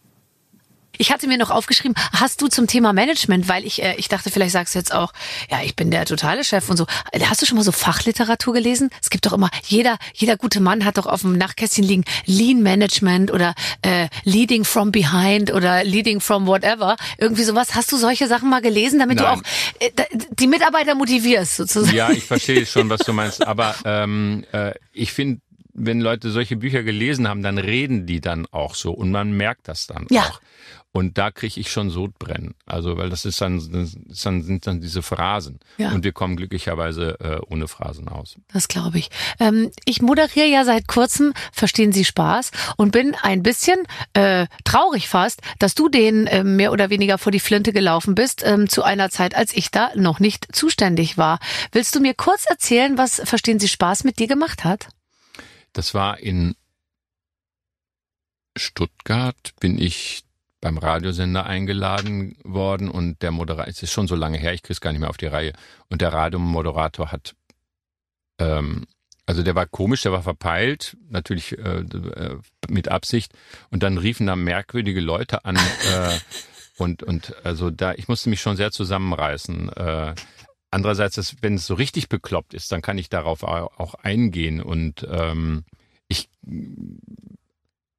[0.98, 4.30] Ich hatte mir noch aufgeschrieben, hast du zum Thema Management, weil ich, äh, ich dachte,
[4.32, 5.14] vielleicht sagst du jetzt auch,
[5.50, 6.86] ja, ich bin der totale Chef und so.
[7.26, 8.90] Hast du schon mal so Fachliteratur gelesen?
[9.02, 12.62] Es gibt doch immer, jeder, jeder gute Mann hat doch auf dem Nachtkästchen liegen Lean
[12.62, 16.96] Management oder äh, Leading from Behind oder Leading from whatever.
[17.18, 17.76] Irgendwie sowas.
[17.76, 19.40] Hast du solche Sachen mal gelesen, damit du Nein.
[19.40, 19.42] auch
[19.80, 19.92] äh,
[20.32, 21.96] die Mitarbeiter motivierst, sozusagen?
[21.96, 23.46] Ja, ich verstehe schon, was du meinst.
[23.46, 25.42] Aber ähm, äh, ich finde,
[25.74, 29.68] wenn Leute solche Bücher gelesen haben, dann reden die dann auch so und man merkt
[29.68, 30.24] das dann Ja.
[30.24, 30.42] auch.
[30.98, 32.56] Und da kriege ich schon Sodbrennen.
[32.66, 35.60] Also, weil das ist dann, das ist dann sind dann diese Phrasen.
[35.78, 35.92] Ja.
[35.92, 38.36] Und wir kommen glücklicherweise äh, ohne Phrasen aus.
[38.52, 39.12] Das glaube ich.
[39.40, 43.78] Ähm, ich moderiere ja seit kurzem, verstehen Sie Spaß, und bin ein bisschen
[44.14, 48.42] äh, traurig fast, dass du denen äh, mehr oder weniger vor die Flinte gelaufen bist,
[48.44, 51.38] ähm, zu einer Zeit, als ich da noch nicht zuständig war.
[51.74, 54.88] Willst du mir kurz erzählen, was Verstehen Sie Spaß mit dir gemacht hat?
[55.74, 56.56] Das war in
[58.58, 60.24] Stuttgart, bin ich
[60.62, 64.82] beim Radiosender eingeladen worden und der Moderator, es ist schon so lange her, ich krieg's
[64.82, 65.54] gar nicht mehr auf die Reihe.
[65.89, 67.36] Und der Radiomoderator hat,
[68.39, 68.86] ähm,
[69.26, 72.38] also der war komisch, der war verpeilt, natürlich äh, äh,
[72.70, 73.34] mit Absicht.
[73.70, 76.17] Und dann riefen da merkwürdige Leute an äh,
[76.78, 79.70] und und also da, ich musste mich schon sehr zusammenreißen.
[79.74, 80.15] Äh,
[80.72, 85.65] andererseits, wenn es so richtig bekloppt ist, dann kann ich darauf auch eingehen und ähm,
[86.08, 86.30] ich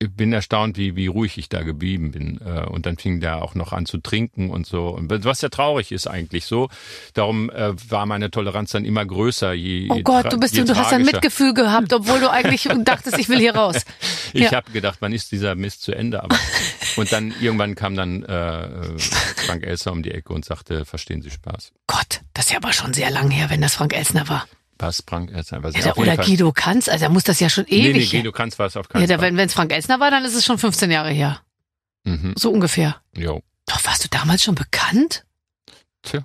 [0.00, 2.40] bin erstaunt, wie, wie ruhig ich da geblieben bin.
[2.44, 4.88] Äh, Und dann fing der auch noch an zu trinken und so.
[4.90, 6.68] Und was ja traurig ist eigentlich so.
[7.14, 9.52] Darum äh, war meine Toleranz dann immer größer.
[9.54, 11.04] Je, Oh Gott, du bist je du hast ein.
[11.04, 13.76] Mitgefühl gehabt, obwohl du eigentlich dachtest, ich will hier raus.
[14.34, 14.52] Ich Ja.
[14.58, 16.22] habe gedacht, wann ist dieser Mist zu Ende?
[16.22, 16.36] Aber
[16.96, 21.30] und dann irgendwann kam dann äh, Frank Elster um die Ecke und sagte, verstehen Sie
[21.30, 21.72] Spaß.
[21.86, 24.46] Gott, das ist ja aber schon sehr lang her, wenn das Frank Elsner war.
[24.78, 25.62] Was Frank Elster?
[25.62, 28.00] Was Ja, der, oder Guido Kanz, also da muss das ja schon Nee, ewig nee,
[28.04, 28.20] her.
[28.20, 29.36] Guido Kanz war es auf Ja, keinen da, Fall.
[29.36, 31.40] wenn es Frank Elsner war, dann ist es schon 15 Jahre her.
[32.04, 32.34] Mhm.
[32.36, 32.96] So ungefähr.
[33.16, 33.42] Jo.
[33.66, 35.24] Doch, warst du damals schon bekannt?
[36.02, 36.20] Tja.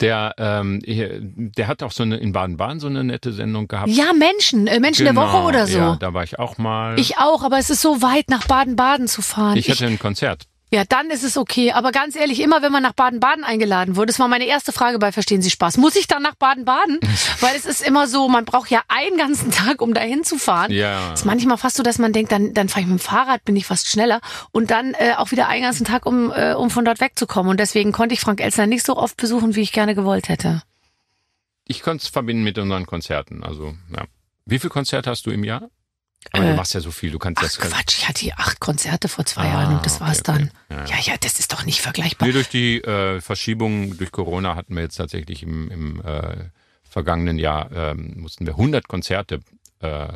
[0.00, 3.90] Der, ähm, der hat auch so eine in Baden-Baden so eine nette Sendung gehabt.
[3.90, 5.74] Ja, Menschen, äh, Menschen der Woche oder so.
[5.78, 6.98] Genau, Ja, da war ich auch mal.
[6.98, 9.58] Ich auch, aber es ist so weit, nach Baden-Baden zu fahren.
[9.58, 10.46] Ich hatte ein Konzert.
[10.72, 11.72] Ja, dann ist es okay.
[11.72, 14.98] Aber ganz ehrlich, immer wenn man nach Baden-Baden eingeladen wurde, das war meine erste Frage
[14.98, 15.78] bei Verstehen Sie Spaß.
[15.78, 17.00] Muss ich dann nach Baden-Baden?
[17.40, 20.72] Weil es ist immer so, man braucht ja einen ganzen Tag, um da hinzufahren.
[20.72, 21.12] Ja.
[21.12, 23.44] Es ist manchmal fast so, dass man denkt, dann, dann fahre ich mit dem Fahrrad,
[23.44, 24.20] bin ich fast schneller.
[24.52, 27.50] Und dann äh, auch wieder einen ganzen Tag, um, äh, um von dort wegzukommen.
[27.50, 30.62] Und deswegen konnte ich Frank Elsner nicht so oft besuchen, wie ich gerne gewollt hätte.
[31.66, 33.42] Ich konnte es verbinden mit unseren Konzerten.
[33.42, 34.04] Also, ja.
[34.44, 35.68] Wie viele Konzerte hast du im Jahr?
[36.32, 38.38] Aber Äh, du machst ja so viel, du kannst Ach das Quatsch, ich hatte hier
[38.38, 40.32] acht Konzerte vor zwei Ah, Jahren und das okay, war's okay.
[40.32, 40.50] dann.
[40.70, 40.96] Ja, ja.
[40.96, 42.26] Ja, ja, das ist doch nicht vergleichbar.
[42.28, 46.36] Nee, durch die äh, Verschiebung durch Corona hatten wir jetzt tatsächlich im, im äh,
[46.82, 49.40] vergangenen Jahr ähm, mussten wir 100 Konzerte
[49.80, 50.08] äh,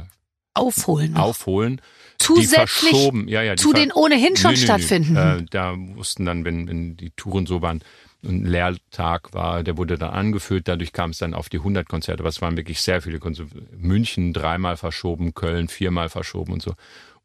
[0.55, 1.13] Aufholen.
[1.15, 1.23] noch.
[1.23, 1.81] aufholen.
[2.19, 4.65] Zusätzlich ja, ja, zu den ohnehin schon Nö, nö, nö.
[4.65, 5.17] stattfinden.
[5.17, 7.83] Äh, da mussten dann, wenn, wenn die Touren so waren,
[8.25, 12.23] ein Lehrtag war, der wurde dann angeführt, dadurch kam es dann auf die 100 Konzerte,
[12.23, 13.51] aber es waren wirklich sehr viele Konzerte.
[13.77, 16.75] München dreimal verschoben, Köln viermal verschoben und so.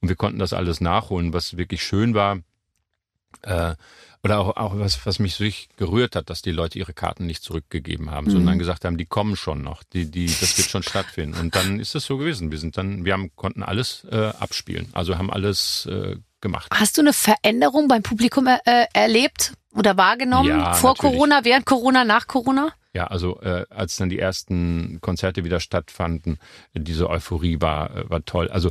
[0.02, 2.40] Und wir konnten das alles nachholen, was wirklich schön war.
[3.44, 3.76] Äh,
[4.24, 7.42] oder auch, auch was, was mich richtig gerührt hat, dass die Leute ihre Karten nicht
[7.42, 8.32] zurückgegeben haben, Mhm.
[8.32, 11.40] sondern gesagt haben, die kommen schon noch, die, die, das wird schon stattfinden.
[11.40, 12.52] Und dann ist es so gewesen.
[12.52, 16.70] Wir sind dann, wir haben, konnten alles äh, abspielen, also haben alles äh, gemacht.
[16.74, 20.50] Hast du eine Veränderung beim Publikum äh, erlebt oder wahrgenommen?
[20.50, 21.14] Ja, Vor natürlich.
[21.14, 22.72] Corona, während Corona, nach Corona?
[22.94, 26.40] Ja, also äh, als dann die ersten Konzerte wieder stattfanden,
[26.74, 28.50] diese Euphorie war, äh, war toll.
[28.50, 28.70] Also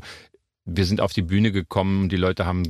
[0.64, 2.64] wir sind auf die Bühne gekommen, die Leute haben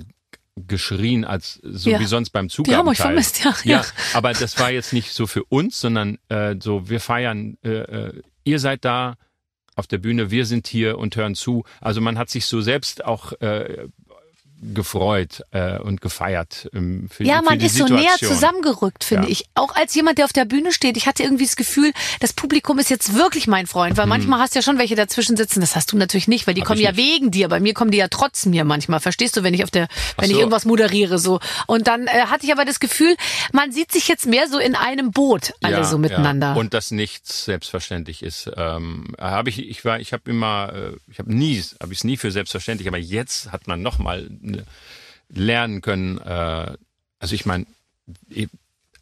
[0.57, 2.01] geschrien, als so Ja.
[2.01, 2.79] wie sonst beim Die Zugabenteil.
[2.81, 3.55] haben euch vermisst, ja.
[3.65, 7.69] Ja, aber das war jetzt nicht so für uns, sondern äh, so, wir feiern, äh,
[7.71, 9.15] äh, ihr seid da
[9.77, 11.65] auf der Bühne, wir sind hier und hören zu.
[11.81, 13.87] Also man hat sich so selbst auch äh,
[14.61, 18.01] gefreut äh, und gefeiert ähm, für, Ja, für man die ist so Situation.
[18.01, 19.31] näher zusammengerückt, finde Ja.
[19.33, 19.45] ich.
[19.55, 20.97] Auch als jemand, der auf der Bühne steht.
[20.97, 24.55] Ich hatte irgendwie das Gefühl, das Publikum ist jetzt wirklich mein Freund, weil manchmal hast
[24.55, 25.61] du ja schon welche dazwischen sitzen.
[25.61, 26.61] Das hast du natürlich nicht, weil die.
[26.63, 26.99] Hab kommen ich ja nicht.
[26.99, 27.49] wegen dir.
[27.49, 29.01] Bei mir kommen die ja trotz mir manchmal.
[29.01, 30.39] Verstehst du, wenn ich auf der, wenn ich so.
[30.39, 31.41] irgendwas moderiere so.
[31.67, 33.15] Und dann äh, hatte ich aber das Gefühl,
[33.53, 36.49] man sieht sich jetzt mehr so in einem Boot, alle so miteinander.
[36.49, 36.55] Ja.
[36.55, 38.51] Und dass nichts selbstverständlich ist.
[38.57, 42.05] Ähm, habe ich, ich war, ich habe immer, äh, ich habe nie, habe ich es
[42.05, 44.29] nie für selbstverständlich, aber jetzt hat man noch mal
[45.29, 46.19] lernen können.
[46.19, 46.77] Äh,
[47.19, 47.67] also ich meine,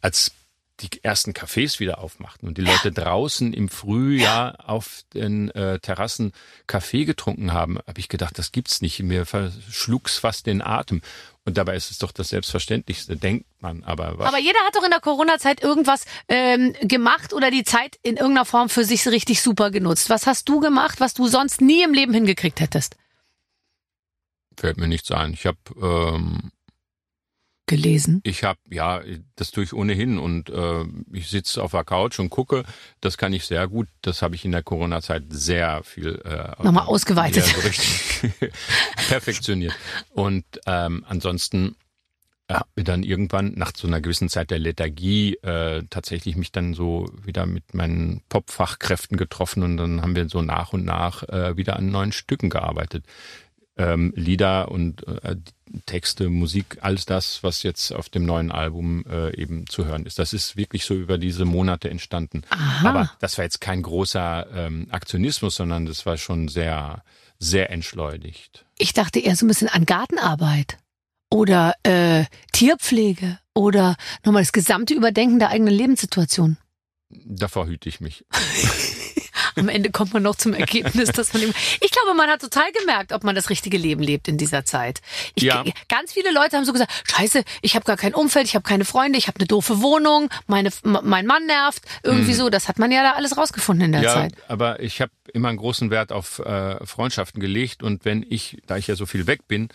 [0.01, 0.31] als
[0.79, 6.33] die ersten Cafés wieder aufmachten und die Leute draußen im Frühjahr auf den äh, Terrassen
[6.67, 8.99] Kaffee getrunken haben, habe ich gedacht, das gibt's nicht.
[9.01, 11.01] Mir verschlug's fast den Atem.
[11.45, 13.83] Und dabei ist es doch das Selbstverständlichste, denkt man.
[13.85, 17.97] Aber, was, Aber jeder hat doch in der Corona-Zeit irgendwas ähm, gemacht oder die Zeit
[18.03, 20.09] in irgendeiner Form für sich richtig super genutzt.
[20.09, 22.97] Was hast du gemacht, was du sonst nie im Leben hingekriegt hättest?
[24.57, 25.33] Fällt mir nichts ein.
[25.33, 26.51] Ich habe ähm,
[27.69, 28.21] Gelesen.
[28.23, 29.01] Ich habe, ja,
[29.35, 32.63] das tue ich ohnehin und äh, ich sitze auf der Couch und gucke.
[33.01, 33.89] Das kann ich sehr gut.
[34.01, 37.45] Das habe ich in der Corona-Zeit sehr viel äh, Nochmal ausgeweitet.
[37.45, 38.31] Ja, so richtig
[39.09, 39.75] perfektioniert.
[40.13, 41.75] Und ähm, ansonsten
[42.49, 46.73] habe mir dann irgendwann nach so einer gewissen Zeit der Lethargie äh, tatsächlich mich dann
[46.73, 51.57] so wieder mit meinen Pop-Fachkräften getroffen und dann haben wir so nach und nach äh,
[51.57, 53.03] wieder an neuen Stücken gearbeitet.
[53.77, 55.35] Ähm, Lieder und äh,
[55.85, 60.19] Texte, Musik, alles das, was jetzt auf dem neuen Album äh, eben zu hören ist.
[60.19, 62.43] Das ist wirklich so über diese Monate entstanden.
[62.49, 62.89] Aha.
[62.89, 67.03] Aber das war jetzt kein großer ähm, Aktionismus, sondern das war schon sehr,
[67.39, 68.65] sehr entschleunigt.
[68.77, 70.77] Ich dachte eher so ein bisschen an Gartenarbeit
[71.29, 76.57] oder äh, Tierpflege oder nochmal das gesamte Überdenken der eigenen Lebenssituation.
[77.09, 78.25] Davor hüte ich mich.
[79.57, 82.71] Am Ende kommt man noch zum Ergebnis, dass man eben, ich glaube, man hat total
[82.71, 85.01] gemerkt, ob man das richtige Leben lebt in dieser Zeit.
[85.35, 85.63] Ich, Ja.
[85.89, 88.85] Ganz viele Leute haben so gesagt, scheiße, ich habe gar kein Umfeld, ich habe keine
[88.85, 92.49] Freunde, ich habe eine doofe Wohnung, meine, mein Mann nervt, irgendwie so.
[92.49, 94.05] Das hat man ja da alles rausgefunden in der Mhm.
[94.05, 94.33] ja, Zeit.
[94.47, 98.77] aber ich habe immer einen großen Wert auf äh, Freundschaften gelegt und wenn ich, da
[98.77, 99.69] ich ja so viel weg bin,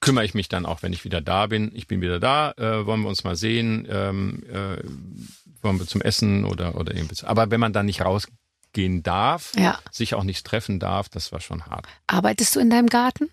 [0.00, 1.72] kümmere ich mich dann auch, wenn ich wieder da bin.
[1.74, 4.76] Ich bin wieder da, äh, wollen wir uns mal sehen, ähm, äh,
[5.62, 7.24] wollen wir zum Essen oder, oder irgendwas.
[7.24, 8.02] Aber wenn man dann nicht
[8.76, 9.78] rausgehen darf, Ja.
[9.90, 11.86] sich auch nicht treffen darf, das war schon hart.
[12.06, 13.30] Arbeitest du in deinem Garten?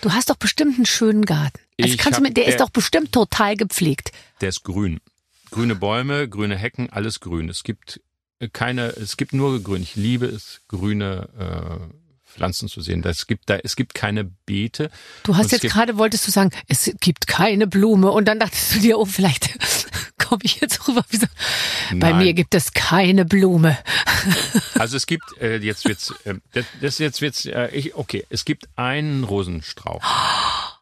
[0.00, 1.58] Du hast doch bestimmt einen schönen Garten.
[1.80, 4.12] Also Ich kannst du hab- mit, der ist der- doch bestimmt total gepflegt.
[4.40, 5.00] Der ist grün.
[5.50, 7.48] Grüne Bäume, grüne Hecken, alles grün.
[7.48, 8.00] Es gibt
[8.40, 9.82] äh, keine, es gibt nur grün.
[9.82, 11.28] Ich liebe es, grüne
[11.90, 11.97] äh,
[12.38, 13.02] Pflanzen zu sehen.
[13.04, 14.90] Es gibt da, es gibt keine Beete.
[15.24, 18.10] Du hast jetzt gerade, wolltest du sagen, es gibt keine Blume.
[18.12, 19.50] Und dann dachtest du dir, oh, vielleicht
[20.18, 21.04] komme ich jetzt rüber.
[21.10, 21.26] Wie so,
[21.96, 23.76] bei mir gibt es keine Blume.
[24.78, 28.44] Also es gibt äh, jetzt wird's, äh, das, das jetzt wird's, äh, ich, okay, es
[28.44, 30.02] gibt einen Rosenstrauch.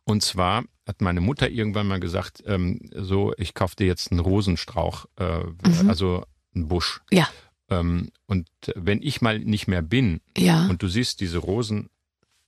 [0.04, 4.20] Und zwar hat meine Mutter irgendwann mal gesagt, ähm, so, ich kauf dir jetzt einen
[4.20, 5.88] Rosenstrauch, äh, Mhm.
[5.88, 7.00] also einen Busch.
[7.10, 7.28] Ja.
[7.70, 10.66] Ähm, und wenn ich mal nicht mehr bin Ja.
[10.68, 11.88] und du siehst diese Rosen,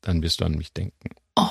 [0.01, 1.11] dann wirst du an mich denken.
[1.37, 1.49] Oh.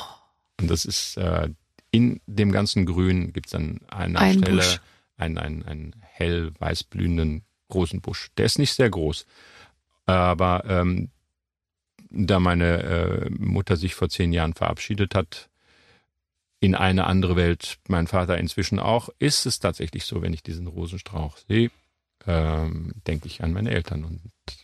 [0.60, 1.50] Und das ist äh,
[1.92, 4.80] in dem ganzen Grün gibt's dann eine Ein Stelle Busch.
[5.18, 8.30] einen, einen, einen hell weiß blühenden Rosenbusch.
[8.38, 9.26] Der ist nicht sehr groß.
[10.06, 11.10] Aber ähm,
[12.10, 15.50] da meine äh, Mutter sich vor zehn Jahren verabschiedet hat,
[16.60, 20.66] in eine andere Welt, mein Vater inzwischen auch, ist es tatsächlich so, wenn ich diesen
[20.68, 21.70] Rosenstrauch sehe,
[22.28, 24.04] ähm, denke ich an meine Eltern.
[24.04, 24.22] Und,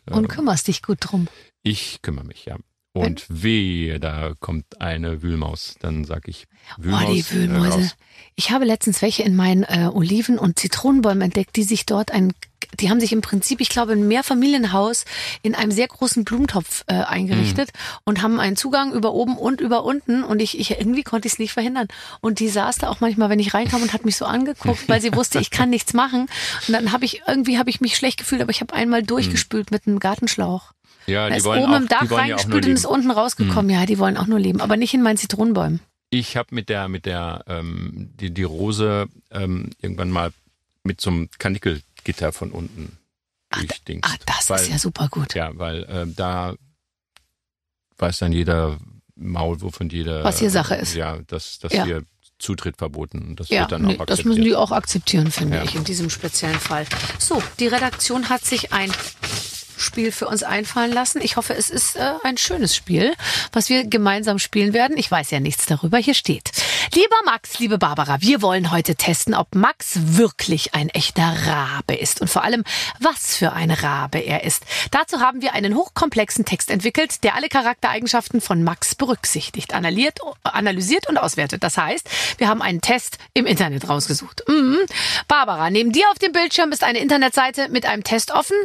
[0.07, 1.27] äh, Und kümmerst dich gut drum.
[1.63, 2.57] ich kümmere mich, ja.
[2.95, 5.75] Und wehe, da kommt eine Wühlmaus.
[5.79, 6.45] Dann sag ich
[6.77, 7.03] Wühlmaus.
[7.07, 7.69] oh, die äh, Wühlmäuse.
[7.79, 7.95] raus.
[8.35, 12.33] Ich habe letztens welche in meinen äh, Oliven- und Zitronenbäumen entdeckt, die sich dort ein,
[12.79, 15.05] die haben sich im Prinzip, ich glaube, ein Mehrfamilienhaus
[15.41, 17.97] in einem sehr großen Blumentopf äh, eingerichtet Mhm.
[18.05, 21.33] und haben einen Zugang über oben und über unten und ich, ich irgendwie konnte ich
[21.33, 21.87] es nicht verhindern.
[22.21, 25.01] Und die saß da auch manchmal, wenn ich reinkam und hat mich so angeguckt, weil
[25.01, 26.27] sie wusste, ich kann nichts machen.
[26.67, 29.71] Und dann habe ich irgendwie habe ich mich schlecht gefühlt, aber ich habe einmal durchgespült
[29.71, 30.73] mit einem Gartenschlauch.
[31.07, 33.69] Ja, Da die ist wollen oben auch, im Dach reingespült und ist unten rausgekommen.
[33.69, 35.79] Ja, die wollen auch nur leben, aber nicht in meinen Zitronenbäumen.
[36.09, 40.31] Ich habe mit der, mit der, ähm, die, die Rose ähm, irgendwann mal
[40.83, 42.97] mit so einem Kanickelgitter von unten
[43.51, 44.07] durchdings.
[44.09, 45.33] Ah, das weil, ist ja super gut.
[45.33, 46.53] Ja, weil ähm, da
[47.97, 48.77] weiß dann jeder
[49.15, 50.23] Maulwurf und jeder.
[50.23, 50.95] Was hier Sache ist.
[50.95, 51.85] Ja, dass, dass Ja.
[51.85, 52.03] hier
[52.39, 53.35] Zutritt verboten.
[53.35, 54.25] Das Ja, wird dann nee, auch das akzeptiert.
[54.27, 55.63] müssen die auch akzeptieren, finde Ja.
[55.63, 56.85] ich, in diesem speziellen Fall.
[57.19, 58.91] So, die Redaktion hat sich ein
[59.77, 61.21] Spiel für uns einfallen lassen.
[61.21, 63.13] Ich hoffe, es ist äh, ein schönes Spiel,
[63.51, 64.97] was wir gemeinsam spielen werden.
[64.97, 65.97] Ich weiß ja nichts darüber.
[65.97, 66.51] Hier steht.
[66.93, 72.21] Lieber Max, liebe Barbara, wir wollen heute testen, ob Max wirklich ein echter Rabe ist
[72.21, 72.63] und vor allem,
[72.99, 74.63] was für ein Rabe er ist.
[74.91, 80.19] Dazu haben wir einen hochkomplexen Text entwickelt, der alle Charaktereigenschaften von Max berücksichtigt, analysiert,
[81.09, 81.63] und auswertet.
[81.63, 82.07] Das heißt,
[82.37, 84.43] wir haben einen Test im Internet rausgesucht.
[84.47, 84.79] Mhm.
[85.27, 88.55] Barbara, neben dir auf dem Bildschirm ist eine Internetseite mit einem Test offen.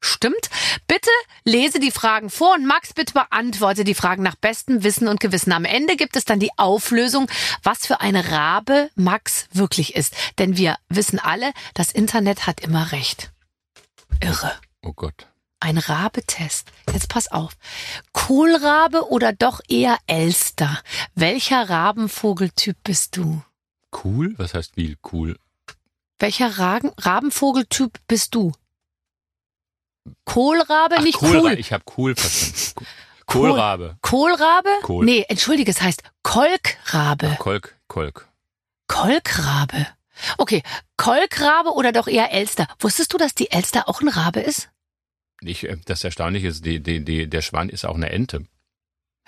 [0.00, 0.48] Stimmt.
[0.86, 1.10] Bitte
[1.44, 5.52] lese die Fragen vor und Max, bitte beantworte die Fragen nach bestem Wissen und Gewissen.
[5.52, 7.30] Am Ende gibt es dann die Auflösung,
[7.62, 10.14] was für eine Rabe Max wirklich ist.
[10.38, 13.30] Denn wir wissen alle, das Internet hat immer recht.
[14.20, 14.52] Irre.
[14.82, 15.26] Oh Gott.
[15.60, 16.68] Ein Rabetest.
[16.90, 17.52] Jetzt pass auf.
[18.12, 20.80] Kohlrabe oder doch eher Elster?
[21.14, 23.42] Welcher Rabenvogeltyp bist du?
[23.92, 24.34] Cool?
[24.38, 25.38] Was heißt wie cool?
[26.18, 28.52] Welcher Ragen, Rabenvogeltyp bist du?
[30.24, 31.58] Kohlrabe, Ach, nicht Kohlra- cool.
[31.58, 32.86] Ich habe cool verstanden.
[33.26, 33.96] Kohlrabe.
[34.02, 34.68] Kohlrabe?
[34.82, 35.04] Kohl.
[35.04, 37.36] Nee, entschuldige, es heißt Kolkrabe.
[37.38, 38.28] Kolk, Kolk.
[38.88, 39.86] Kolkrabe.
[40.36, 40.62] Okay,
[40.96, 42.66] Kolkrabe oder doch eher Elster?
[42.80, 44.68] Wusstest du, dass die Elster auch ein Rabe ist?
[45.42, 48.44] Ich, äh, das Erstaunliche ist, die, die, die, der Schwan ist auch eine Ente.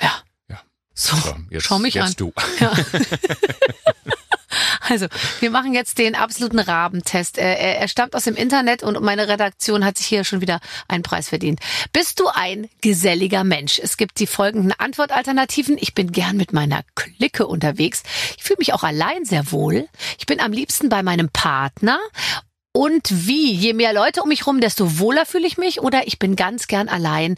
[0.00, 0.12] Ja.
[0.48, 0.60] Ja.
[0.94, 2.14] So, So, jetzt, schau mich jetzt an.
[2.16, 2.32] du.
[2.60, 2.72] Ja.
[4.88, 5.06] Also,
[5.40, 7.38] wir machen jetzt den absoluten Rabentest.
[7.38, 10.60] Er, er, er stammt aus dem Internet und meine Redaktion hat sich hier schon wieder
[10.88, 11.60] einen Preis verdient.
[11.92, 13.78] Bist du ein geselliger Mensch?
[13.78, 15.76] Es gibt die folgenden Antwortalternativen.
[15.78, 18.02] Ich bin gern mit meiner Clique unterwegs.
[18.36, 19.88] Ich fühle mich auch allein sehr wohl.
[20.18, 21.98] Ich bin am liebsten bei meinem Partner.
[22.72, 23.52] Und wie?
[23.52, 25.80] Je mehr Leute um mich rum, desto wohler fühle ich mich.
[25.80, 27.36] Oder ich bin ganz gern allein.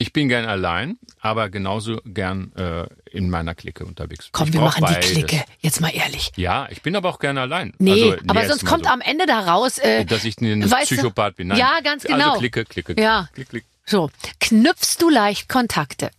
[0.00, 4.28] Ich bin gern allein, aber genauso gern äh, in meiner Clique unterwegs.
[4.30, 5.10] Komm, ich wir machen die beides.
[5.10, 5.44] Clique.
[5.58, 6.30] Jetzt mal ehrlich.
[6.36, 7.74] Ja, ich bin aber auch gerne allein.
[7.80, 8.90] Nee, also, aber sonst kommt so.
[8.90, 11.48] am Ende da raus, äh, dass ich ein weißt du- Psychopath bin.
[11.48, 11.58] Nein.
[11.58, 12.28] Ja, ganz genau.
[12.28, 13.28] Also Clique, Clique, Ja.
[13.34, 13.64] Klick, klick.
[13.86, 14.08] So,
[14.38, 16.10] knüpfst du leicht Kontakte?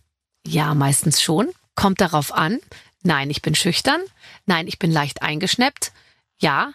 [0.46, 1.48] Ja, meistens schon.
[1.74, 2.58] Kommt darauf an.
[3.02, 4.02] Nein, ich bin schüchtern.
[4.44, 5.92] Nein, ich bin leicht eingeschnappt.
[6.38, 6.74] Ja,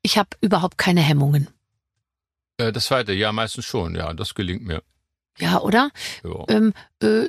[0.00, 1.48] ich habe überhaupt keine Hemmungen.
[2.56, 3.94] Äh, das zweite, ja, meistens schon.
[3.94, 4.82] Ja, das gelingt mir.
[5.40, 5.90] Ja, oder?
[6.24, 6.44] Ja.
[6.48, 6.72] Ähm,
[7.02, 7.26] äh,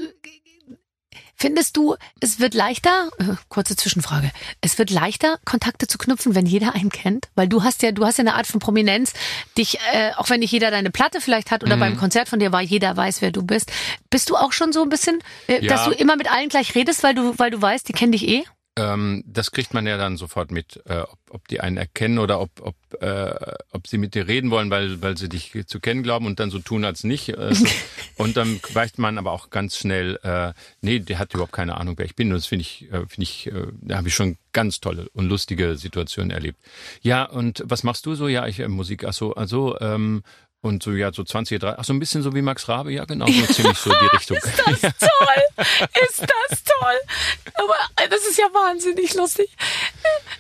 [1.36, 4.32] findest du, es wird leichter, äh, kurze Zwischenfrage,
[4.62, 7.30] es wird leichter, Kontakte zu knüpfen, wenn jeder einen kennt?
[7.36, 9.14] Weil du hast ja, du hast ja eine Art von Prominenz,
[9.58, 11.80] dich, äh, auch wenn nicht jeder deine Platte vielleicht hat oder Mhm.
[11.82, 13.72] beim Konzert von dir war, jeder weiß, wer du bist.
[14.10, 15.70] Bist du auch schon so ein bisschen, äh, Ja.
[15.76, 18.28] dass du immer mit allen gleich redest, weil du, weil du weißt, die kennen dich
[18.28, 18.44] eh?
[18.80, 22.40] Ähm, das kriegt man ja dann sofort mit, äh, ob, ob die einen erkennen oder
[22.40, 23.36] ob, ob, äh,
[23.72, 26.50] ob sie mit dir reden wollen, weil, weil sie dich zu kennen glauben und dann
[26.50, 27.30] so tun als nicht.
[27.30, 27.54] Äh,
[28.16, 31.96] und dann weicht man aber auch ganz schnell, äh, nee, der hat überhaupt keine Ahnung,
[31.98, 32.30] wer ich bin.
[32.30, 35.28] Und das finde ich, äh, finde ich, äh, da habe ich schon ganz tolle und
[35.28, 36.60] lustige Situationen erlebt.
[37.02, 38.28] Ja, und was machst du so?
[38.30, 40.24] Ja, ich äh, Musik, ach so, also ähm,
[40.62, 43.06] und so, ja, so 20, 30, ach, so ein bisschen so wie Max Rabe, ja,
[43.06, 44.38] genau, so ziemlich so die Richtung.
[44.38, 45.66] ist das toll!
[46.10, 47.00] Ist das toll!
[47.56, 49.50] Aber äh, das ist ja wahnsinnig lustig.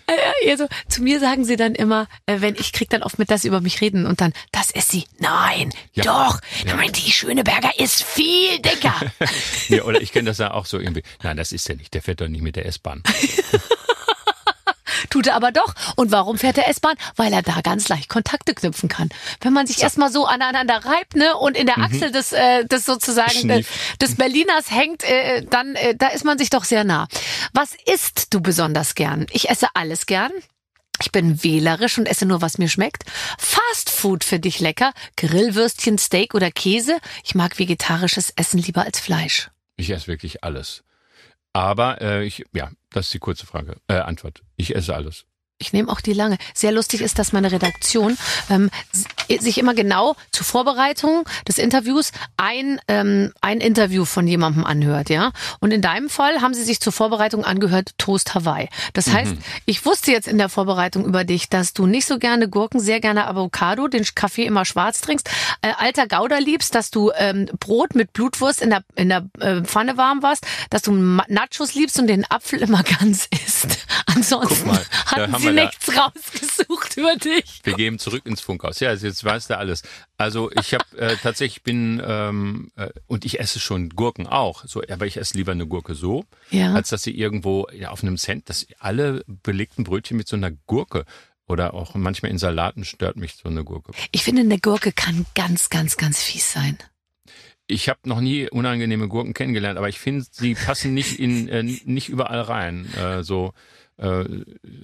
[0.07, 3.31] Äh, Also, zu mir sagen sie dann immer, äh, wenn ich krieg dann oft mit,
[3.31, 5.05] dass sie über mich reden und dann, das ist sie.
[5.19, 6.03] Nein, Ja.
[6.03, 6.41] doch.
[6.65, 6.75] Ja.
[6.75, 8.95] Nein, die Schöneberger ist viel dicker.
[9.69, 11.03] ja, oder ich kenne das ja auch so irgendwie.
[11.23, 13.03] Nein, das ist er nicht, der fährt doch nicht mit der S-Bahn.
[15.09, 15.73] Tut er aber doch.
[15.95, 16.95] Und warum fährt er S-Bahn?
[17.15, 19.09] Weil er da ganz leicht Kontakte knüpfen kann.
[19.41, 22.85] Wenn man sich erstmal so aneinander reibt, ne, und in der Achsel des, äh, des
[22.85, 23.97] sozusagen äh, Schnief.
[24.01, 27.07] des Berliners hängt, äh, dann äh, da ist man sich doch sehr nah.
[27.53, 29.25] Was isst du besonders gern?
[29.31, 30.31] Ich esse alles gern.
[31.01, 33.03] Ich bin wählerisch und esse nur, was mir schmeckt.
[33.37, 34.91] Fast Food für dich lecker.
[35.15, 36.97] Grillwürstchen, Steak oder Käse.
[37.23, 39.49] Ich mag vegetarisches Essen lieber als Fleisch.
[39.77, 40.83] Ich esse wirklich alles.
[41.53, 44.43] Aber äh, ich, ja, das ist die kurze Frage, äh, Antwort.
[44.55, 45.25] Ich esse alles.
[45.59, 46.37] Ich nehme auch die lange.
[46.53, 48.17] Sehr lustig ist, dass meine Redaktion
[48.49, 48.69] ähm,
[49.27, 55.31] sich immer genau zur Vorbereitung des Interviews ein, ähm, ein Interview von jemandem anhört, ja.
[55.59, 58.69] Und in deinem Fall haben sie sich zur Vorbereitung angehört Toast Hawaii.
[58.93, 59.33] Das heißt,
[59.65, 63.01] ich wusste jetzt in der Vorbereitung über dich, dass du nicht so gerne Gurken, sehr
[63.01, 65.29] gerne Avocado, den Kaffee immer schwarz trinkst,
[65.61, 69.61] äh, alter Gouda liebst, dass du ähm, Brot mit Blutwurst in der in der äh,
[69.61, 73.85] Pfanne warm warst, dass du Nachos liebst und den Apfel immer ganz isst.
[74.05, 74.71] Ansonsten
[75.05, 77.61] hatten sie nichts rausgesucht über dich.
[77.63, 78.79] Wir gehen zurück ins Funkhaus.
[78.79, 79.83] Ja, also jetzt weißt du alles.
[80.17, 84.65] Also ich habe äh, tatsächlich bin ähm, äh, und ich esse schon Gurken auch.
[84.65, 86.73] So, aber ich esse lieber eine Gurke so, Ja.
[86.73, 90.51] als dass sie irgendwo ja, auf einem Cent, dass alle belegten Brötchen mit so einer
[90.51, 91.05] Gurke
[91.47, 93.91] oder auch manchmal in Salaten stört mich so eine Gurke.
[94.11, 96.77] Ich finde, eine Gurke kann ganz, ganz, ganz fies sein.
[97.71, 101.61] Ich habe noch nie unangenehme Gurken kennengelernt, aber ich finde, sie passen nicht in äh,
[101.63, 102.91] nicht überall rein.
[102.95, 103.53] Äh, so,
[103.99, 104.25] äh,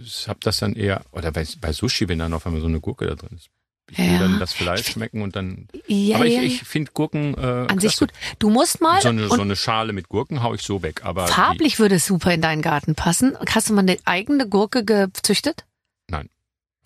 [0.04, 2.80] ich habe das dann eher oder bei, bei Sushi, wenn dann auf einmal so eine
[2.80, 3.50] Gurke da drin ist.
[3.92, 4.18] Ich will Ja.
[4.20, 5.68] dann das Fleisch schmecken und dann.
[5.86, 8.08] Ja, aber ja, ich, ich finde Gurken äh, an sich klasse.
[8.08, 8.14] gut.
[8.40, 11.02] Du musst mal So eine, so eine Schale mit Gurken hau ich so weg.
[11.06, 13.38] Aber farblich würde es super in deinen Garten passen.
[13.48, 15.66] Hast du mal eine eigene Gurke gezüchtet?
[16.10, 16.30] Nein.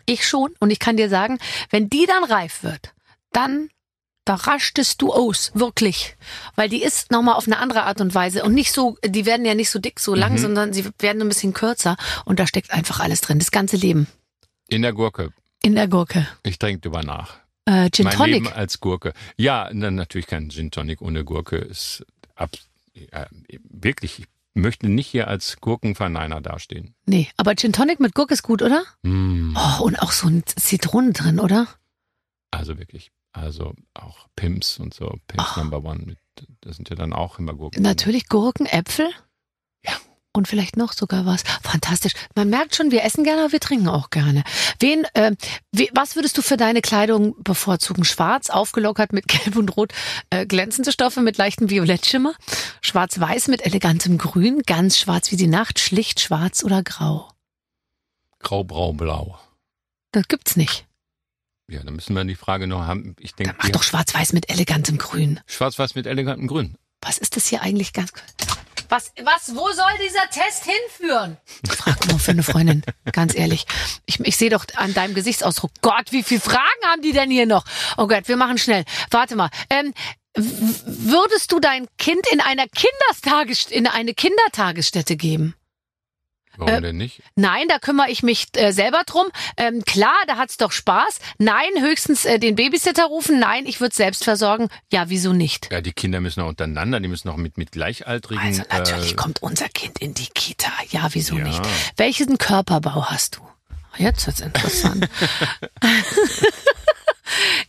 [0.06, 0.54] Ich schon.
[0.60, 2.94] Und ich kann dir sagen, wenn die dann reif wird,
[3.32, 3.70] dann
[4.30, 6.16] da raschtest du aus, wirklich.
[6.56, 9.44] Weil die ist nochmal auf eine andere Art und Weise und nicht so, die werden
[9.44, 10.38] ja nicht so dick, so lang, Mhm.
[10.38, 14.06] sondern sie werden ein bisschen kürzer und da steckt einfach alles drin, das ganze Leben
[14.68, 15.34] in der Gurke.
[15.64, 16.28] in der Gurke.
[16.44, 17.38] Ich trinke drüber nach.
[17.66, 18.34] Äh, Gin mein Tonic.
[18.44, 19.14] Leben als Gurke.
[19.36, 22.06] Ja, na, natürlich kein Gin Tonic ohne Gurke ist
[22.36, 22.52] ab,
[22.94, 23.26] ja,
[23.64, 24.20] wirklich.
[24.20, 26.94] Ich möchte nicht hier als Gurkenverneiner dastehen.
[27.08, 28.84] Nee, aber Gin Tonic mit Gurke ist gut, oder?
[29.04, 29.56] Mm.
[29.58, 31.68] Oh, und auch so ein Zitronen drin, oder?
[32.52, 33.12] Also wirklich.
[33.32, 35.18] Also auch Pimps und so.
[35.28, 35.60] Pimps Ah.
[35.62, 36.04] Number One.
[36.06, 36.18] Mit,
[36.62, 37.82] das sind ja dann auch immer Gurken.
[37.84, 39.10] Natürlich Gurken, Äpfel.
[39.86, 39.94] Ja.
[40.32, 41.44] Und vielleicht noch sogar was.
[41.64, 42.14] Fantastisch.
[42.36, 44.44] Man merkt schon, wir essen gerne, aber wir trinken auch gerne.
[44.80, 45.36] Wen, äh,
[45.72, 48.04] we, was würdest du für deine Kleidung bevorzugen?
[48.04, 49.92] Schwarz, aufgelockert mit Gelb und Rot,
[50.30, 52.34] äh, glänzende Stoffe mit leichtem Violettschimmer?
[52.82, 57.32] Schwarz-Weiß mit elegantem Grün, ganz schwarz wie die Nacht, schlicht schwarz oder grau?
[58.40, 59.40] Grau, Brau, Blau.
[60.12, 60.88] Das gibt's nicht.
[61.70, 63.16] Ja, dann müssen wir die Frage noch haben.
[63.20, 65.40] Ich denke, Dann mach doch Schwarz-Weiß mit elegantem Grün.
[65.46, 66.76] Schwarz-Weiß mit elegantem Grün.
[67.02, 68.12] Was ist das hier eigentlich ganz
[68.90, 71.38] was, was, wo soll dieser Test hinführen?
[71.70, 73.66] Frag mal für eine Freundin, ganz ehrlich.
[74.08, 77.46] Ich, ich sehe doch an deinem Gesichtsausdruck, Gott, wie viele Fragen haben die denn hier
[77.46, 77.66] noch?
[77.98, 78.84] Oh Gott, wir machen schnell.
[79.12, 79.52] Warte mal.
[79.70, 79.94] Ähm,
[80.36, 85.54] würdest du dein Kind in einer Kindertages in eine Kindertagesstätte geben?
[86.60, 87.22] Warum Äh, denn nicht?
[87.36, 89.26] Nein, da kümmere ich mich äh, selber drum.
[89.56, 91.20] Ähm, klar, da hat's doch Spaß.
[91.38, 93.40] Nein, höchstens äh, den Babysitter rufen.
[93.40, 94.68] Nein, ich würde selbst versorgen.
[94.92, 95.70] Ja, wieso nicht?
[95.72, 98.44] Ja, die Kinder müssen auch untereinander, die müssen auch mit, mit Gleichaltrigen.
[98.44, 100.72] Also natürlich äh, kommt unser Kind in die Kita.
[100.90, 101.46] Ja, wieso Ja.
[101.46, 101.62] nicht?
[101.96, 103.42] Welchen Körperbau hast du?
[103.98, 105.10] Jetzt wird's interessant.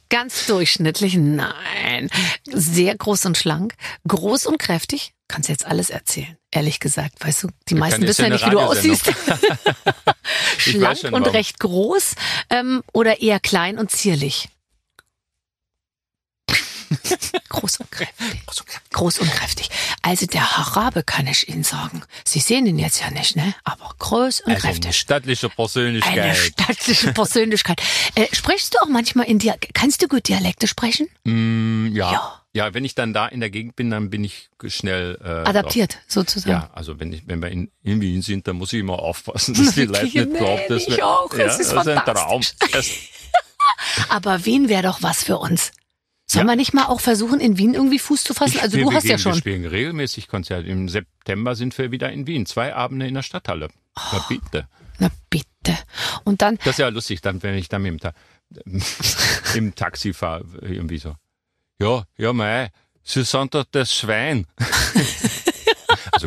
[0.09, 1.15] Ganz durchschnittlich?
[1.15, 2.11] Nein.
[2.47, 3.75] Sehr groß und schlank,
[4.07, 5.13] groß und kräftig.
[5.29, 6.37] Kannst jetzt alles erzählen.
[6.51, 9.13] Ehrlich gesagt, weißt du, die meisten ist wissen ja nicht, wie du aussiehst.
[10.59, 12.15] Schlank schon, und recht groß
[12.51, 14.49] ähm, oder eher klein und zierlich?
[17.49, 18.43] Groß und kräftig.
[18.93, 19.71] Groß und kräftig.
[20.03, 22.03] Also der Harabe kann ich Ihnen sagen.
[22.25, 23.55] Sie sehen ihn jetzt ja nicht, ne?
[23.65, 24.97] Aber groß und also eine kräftig.
[24.99, 26.19] stattliche Persönlichkeit.
[26.19, 27.81] Eine stattliche Persönlichkeit.
[28.15, 29.75] Äh, sprichst du auch manchmal in Dialekt?
[29.75, 31.09] Kannst du gut Dialekte sprechen?
[31.25, 32.13] Mm, ja.
[32.13, 32.37] Ja.
[32.53, 35.93] Ja, wenn ich dann da in der Gegend bin, dann bin ich schnell äh, Adaptiert,
[35.95, 36.03] drauf.
[36.09, 36.51] sozusagen.
[36.51, 39.55] Ja, also wenn ich, wenn wir in, in Wien sind, dann muss ich immer aufpassen,
[39.55, 41.33] dass die Leute nicht glauben, dass ich wir, auch.
[41.33, 42.43] Ja, Es ist das ist ein Traum.
[42.73, 42.89] Das,
[44.09, 45.71] Aber Wien wäre doch was für uns.
[46.31, 46.53] Sollen Ja.
[46.53, 48.61] wir nicht mal auch versuchen, in Wien irgendwie Fuß zu fassen?
[48.61, 49.33] Also wir, du wir hast ja gehen, schon.
[49.33, 50.69] Wir spielen regelmäßig Konzerte.
[50.69, 52.47] Im September sind wir wieder in Wien.
[52.47, 53.69] Zwei Abende in der Stadthalle.
[53.97, 54.01] Oh.
[54.13, 54.69] Na bitte.
[55.01, 55.77] Na bitte.
[56.23, 58.13] Und dann, Das ist ja lustig, dann, wenn ich dann mit dem, Ta
[59.57, 61.15] im Taxi fahre, irgendwie so.
[61.81, 62.71] Ja, ja, mei,
[63.03, 64.47] Sie sind doch das Schwein.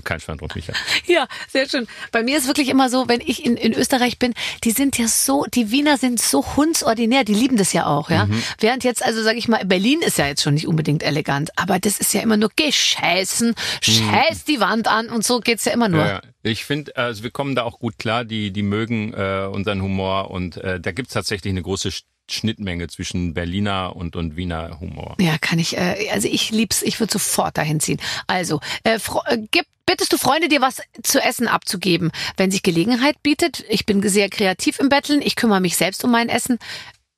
[0.04, 0.74] kein Schwein drauf, Micha.
[1.06, 1.88] ja, sehr schön.
[2.12, 4.34] Bei mir ist wirklich immer so, wenn ich in, in Österreich bin,
[4.64, 8.26] die sind ja so, die Wiener sind so hundsordinär, die lieben das ja auch, ja.
[8.26, 8.44] Mhm.
[8.60, 11.80] Während jetzt, also sag ich mal, Berlin ist ja jetzt schon nicht unbedingt elegant, aber
[11.80, 15.90] das ist ja immer nur gescheißen, scheiß die Wand an und so geht's ja immer
[15.90, 16.04] nur.
[16.04, 16.10] Mhm.
[16.10, 16.22] Ja.
[16.46, 20.30] Ich finde, also wir kommen da auch gut klar, die, die mögen äh, unseren Humor
[20.30, 21.92] und äh, da gibt's tatsächlich eine große
[22.30, 25.16] Schnittmenge zwischen Berliner und, und Wiener Humor.
[25.20, 28.00] Ja, kann ich, äh, also ich lieb's, ich würde sofort dahin ziehen.
[28.28, 33.22] Also, äh, äh, gib, bittest du Freunde, dir was zu essen abzugeben, wenn sich Gelegenheit
[33.24, 33.66] bietet.
[33.70, 36.60] Ich bin sehr kreativ im Betteln, ich kümmere mich selbst um mein Essen.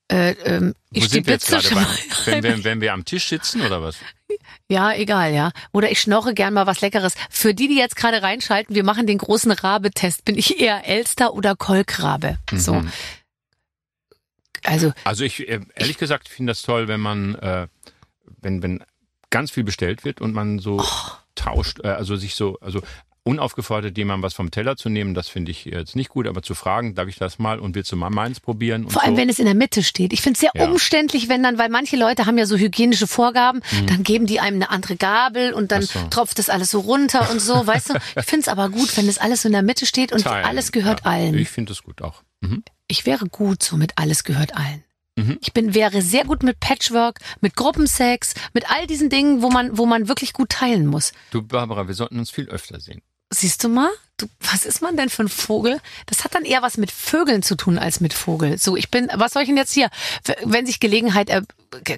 [0.08, 1.68] Äh, ähm, ich Wo sind wir jetzt gerade?
[1.70, 1.86] Beim,
[2.26, 3.98] wenn, wir, wenn wir am Tisch sitzen oder was?
[4.68, 5.52] Ja, egal, ja.
[5.72, 7.16] Oder ich schnorre gern mal was Leckeres.
[7.30, 10.26] Für die, die jetzt gerade reinschalten, wir machen den großen Rabe-Test.
[10.26, 12.38] Bin ich eher Elster oder Kolkrabe?
[12.52, 12.84] So.
[14.68, 14.74] Mhm.
[14.74, 17.68] Also, Also ich äh, ehrlich gesagt finde das toll, wenn man äh,
[18.42, 18.84] wenn wenn
[19.30, 21.12] ganz viel bestellt wird und man so Oh.
[21.36, 22.82] tauscht, äh, also sich so also
[23.28, 26.54] unaufgefordert jemandem was vom Teller zu nehmen, das finde ich jetzt nicht gut, aber zu
[26.54, 29.18] fragen, darf ich das mal und willst du mal meins probieren Vor allem, so.
[29.22, 30.14] wenn es in der Mitte steht.
[30.14, 30.70] Ich finde es sehr Ja.
[30.70, 34.58] umständlich, wenn dann, weil manche Leute haben ja so hygienische Vorgaben, dann geben die einem
[34.58, 35.86] eine andere Gabel und dann Mhm.
[35.88, 36.08] So.
[36.12, 37.94] tropft das alles so runter und so, weißt du?
[38.16, 40.46] Ich finde es aber gut, wenn das alles so in der Mitte steht und Teilen.
[40.46, 41.34] alles gehört ja, allen.
[41.34, 42.22] Ich Ich, finde das gut auch.
[42.42, 42.64] Mhm.
[43.06, 44.84] Wäre gut so mit alles gehört allen.
[45.16, 45.38] Mhm.
[45.42, 49.78] Ich bin, wäre sehr gut mit Patchwork, mit Gruppensex, mit all diesen Dingen, wo man,
[49.78, 51.14] wo man wirklich gut teilen muss.
[51.32, 53.02] Du Barbara, wir sollten uns viel öfter sehen.
[53.34, 53.90] Siehst du mal?
[54.18, 55.82] Du, was ist man denn für ein Vogel?
[56.06, 58.58] Das hat dann eher was mit Vögeln zu tun als mit Vogel.
[58.58, 59.90] So, ich bin, was soll ich denn jetzt hier?
[60.46, 61.42] Wenn sich Gelegenheit, äh,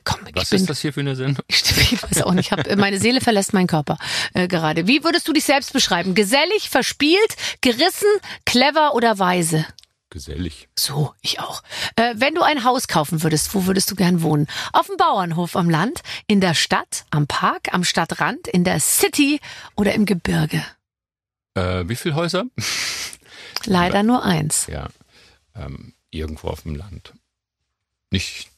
[0.03, 1.43] komm, ich Was bin, ist das hier für eine Sendung?
[1.47, 1.61] ich,
[1.91, 3.97] ich weiß auch nicht, hab, meine Seele verlässt meinen Körper
[4.33, 4.87] äh, gerade.
[4.87, 6.15] Wie würdest du dich selbst beschreiben?
[6.15, 8.07] Gesellig, verspielt, gerissen,
[8.45, 9.65] clever oder weise?
[10.09, 10.69] Gesellig.
[10.77, 11.63] So, ich auch.
[11.97, 14.47] Äh, wenn du ein Haus kaufen würdest, wo würdest du gern wohnen?
[14.71, 19.41] Auf dem Bauernhof am Land, in der Stadt, am Park, am Stadtrand, in der City
[19.75, 20.63] oder im Gebirge?
[21.55, 22.45] Äh, wie viele Häuser?
[23.65, 24.67] Leider nur eins.
[24.67, 24.87] Ja,
[25.55, 27.13] ähm, irgendwo auf dem Land.
[28.09, 28.49] Nicht,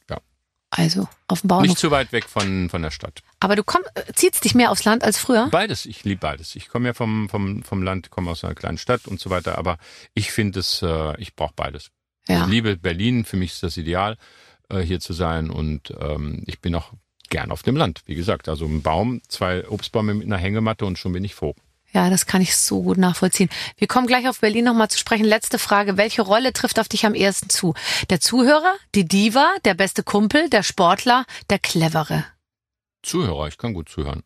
[0.70, 1.68] Also auf dem Bauernhof.
[1.68, 3.22] nicht zu weit weg von, von der Stadt.
[3.40, 5.48] Aber du komm, äh, ziehst dich mehr aufs Land als früher?
[5.50, 6.54] Beides, ich liebe beides.
[6.54, 9.58] Ich komme ja vom, vom, vom Land, komme aus einer kleinen Stadt und so weiter,
[9.58, 9.78] aber
[10.14, 11.90] ich finde es, äh, ich brauche beides.
[12.28, 12.44] Ja.
[12.44, 14.16] Ich liebe Berlin, für mich ist das ideal,
[14.68, 16.92] äh, hier zu sein und ähm, ich bin auch
[17.30, 18.48] gern auf dem Land, wie gesagt.
[18.48, 21.54] Also ein Baum, zwei Obstbäume mit einer Hängematte und schon bin ich froh.
[21.92, 23.50] Ja, das kann ich so gut nachvollziehen.
[23.76, 25.24] Wir kommen gleich auf Berlin nochmal zu sprechen.
[25.24, 25.96] Letzte Frage.
[25.96, 27.74] Welche Rolle trifft auf dich am ehesten zu?
[28.10, 32.24] Der Zuhörer, die Diva, der beste Kumpel, der Sportler, der Clevere?
[33.02, 34.22] Zuhörer, ich kann gut zuhören.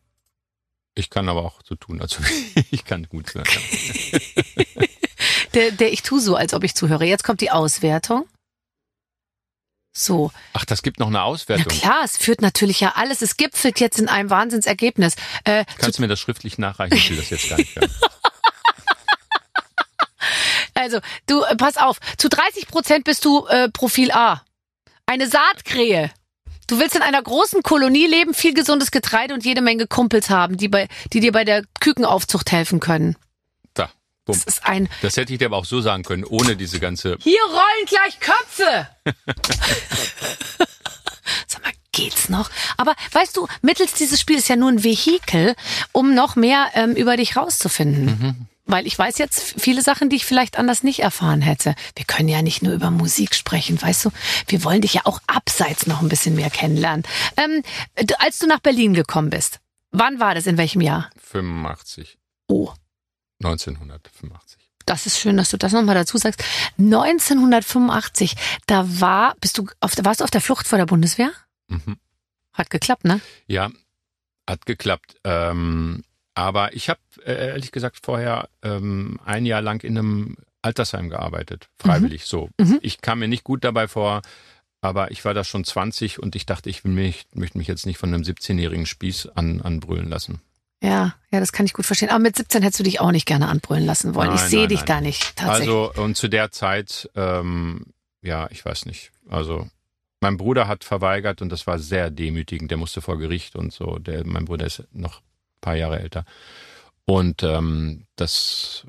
[0.93, 2.17] Ich kann aber auch so tun, also
[2.71, 3.49] ich kann gut zuhören.
[5.53, 7.05] Der, der ich tu so, als ob ich zuhöre.
[7.05, 8.25] Jetzt kommt die Auswertung.
[9.97, 10.29] So.
[10.51, 11.67] Ach, das gibt noch eine Na Auswertung.
[11.67, 13.21] klar, es führt natürlich ja alles.
[13.21, 15.15] Es gipfelt jetzt in einem Wahnsinnsergebnis.
[15.45, 16.97] Äh, Kannst du mir das schriftlich nachreichen?
[16.97, 17.89] Ich will das jetzt gar nicht hören.
[20.77, 24.41] Also, du, äh, pass auf, zu 30 Prozent bist du äh, Profil A.
[25.05, 26.11] Eine Saatkrähe.
[26.67, 30.57] Du willst in einer großen Kolonie leben, viel gesundes Getreide und jede Menge Kumpels haben,
[30.57, 33.15] die, bei, die dir bei der Kükenaufzucht helfen können.
[34.25, 34.41] Da, bumm.
[34.45, 37.17] Das ist ein, Das hätte ich dir aber auch so sagen können, ohne diese ganze.
[37.21, 38.87] hier rollen gleich Köpfe!
[41.47, 42.49] Sag mal, geht's noch?
[42.77, 45.55] Aber weißt du, mittels dieses Spiels ist ja nur ein Vehikel,
[45.91, 48.47] um noch mehr ähm, über dich rauszufinden.
[48.67, 51.75] Weil ich weiß jetzt viele Sachen, die ich vielleicht anders nicht erfahren hätte.
[51.95, 54.09] Wir können ja nicht nur über Musik sprechen, weißt du?
[54.47, 57.03] Wir wollen dich ja auch abseits noch ein bisschen mehr kennenlernen.
[57.37, 57.61] Ähm,
[58.17, 59.59] als du nach Berlin gekommen bist,
[59.91, 60.47] wann war das?
[60.47, 61.11] In welchem Jahr?
[61.29, 62.17] 85.
[62.47, 62.71] Oh,
[63.43, 64.61] 1985.
[64.85, 66.43] das ist schön, dass du das nochmal dazu sagst.
[66.77, 68.35] 1985,
[68.67, 71.31] da war, bist du auf, warst du auf der Flucht vor der Bundeswehr?
[71.67, 71.97] Mhm.
[72.53, 73.19] Hat geklappt, ne?
[73.47, 73.71] Ja,
[74.47, 75.15] hat geklappt.
[75.23, 76.03] Ähm,
[76.35, 81.69] aber ich habe äh, ehrlich gesagt vorher ähm, ein Jahr lang in einem Altersheim gearbeitet,
[81.77, 82.49] freiwillig so.
[82.59, 82.79] Mhm.
[82.81, 84.21] Ich kam mir nicht gut dabei vor,
[84.81, 87.85] aber ich war da schon 20 und ich dachte, ich will mich, möchte mich jetzt
[87.85, 90.41] nicht von einem 17-jährigen Spieß an, anbrüllen lassen.
[90.85, 92.09] Ja, ja, das kann ich gut verstehen.
[92.09, 94.33] Aber mit 17 hättest du dich auch nicht gerne anbrüllen lassen wollen.
[94.33, 94.87] ich Nein, sehe nein, dich nein.
[94.87, 95.69] da nicht, tatsächlich.
[95.69, 97.87] Also und zu der Zeit, ähm,
[98.21, 99.11] ja, ich weiß nicht.
[99.27, 99.67] Also
[100.21, 102.69] mein Bruder hat verweigert und das war sehr demütigend.
[102.71, 103.97] Der musste vor Gericht und so.
[103.97, 106.25] Der, mein Bruder ist noch ein paar Jahre älter.
[107.05, 108.85] Und ähm, das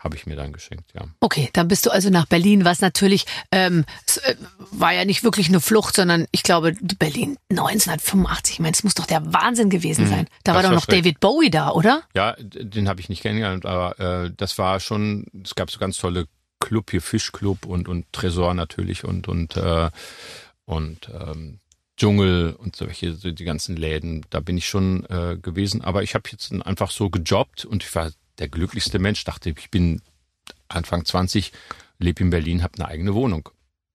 [0.00, 1.02] habe ich mir dann geschenkt, ja.
[1.20, 4.36] Okay, dann bist du also nach Berlin, was natürlich ähm, es, äh,
[4.70, 8.54] war ja nicht wirklich eine Flucht, sondern ich glaube Berlin 1985.
[8.54, 10.26] Ich meine, es muss doch der Wahnsinn gewesen Mhm, sein.
[10.44, 11.02] Da das war doch war noch schrecklich.
[11.02, 12.02] David Bowie da, oder?
[12.14, 15.96] Ja, den habe ich nicht kennengelernt, aber äh, das war schon, es gab so ganz
[15.98, 16.26] tolle
[16.60, 19.90] Club hier, Fischclub und, und Tresor natürlich und, und, äh,
[20.64, 21.60] und ähm,
[21.96, 25.82] Dschungel und solche, so die ganzen Läden, da bin ich schon äh, gewesen.
[25.82, 29.70] Aber ich habe jetzt einfach so gejobbt und ich war der glücklichste Mensch, dachte, ich
[29.70, 30.00] bin
[30.68, 31.52] Anfang 20,
[31.98, 33.48] lebe in Berlin, habe eine eigene Wohnung.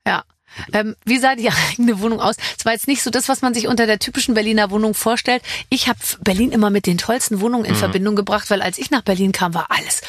[0.07, 0.23] Ja.
[0.71, 2.35] Ähm, wie sah die eigene Wohnung aus?
[2.57, 5.41] Es war jetzt nicht so das, was man sich unter der typischen Berliner Wohnung vorstellt.
[5.69, 7.69] Ich habe Berlin immer mit den tollsten Wohnungen Mhm.
[7.69, 10.01] in Verbindung gebracht, weil als ich nach Berlin kam, war alles.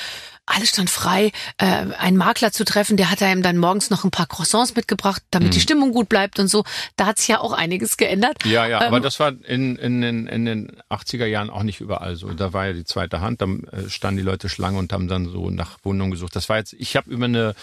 [0.46, 1.32] Alles stand frei.
[1.56, 5.22] Äh, einen Makler zu treffen, der hat einem dann morgens noch ein paar Croissants mitgebracht,
[5.30, 5.52] damit Mhm.
[5.52, 6.64] die Stimmung gut bleibt und so.
[6.96, 8.44] Da hat sich ja auch einiges geändert.
[8.44, 11.80] Ja, ja, Ähm, aber das war in, in, den, in den 80er Jahren auch nicht
[11.80, 12.28] überall so.
[12.34, 15.28] Da war ja die zweite Hand, da äh, standen die Leute Schlange und haben dann
[15.30, 16.36] so nach Wohnungen gesucht.
[16.36, 17.54] Das war jetzt, ich habe über eine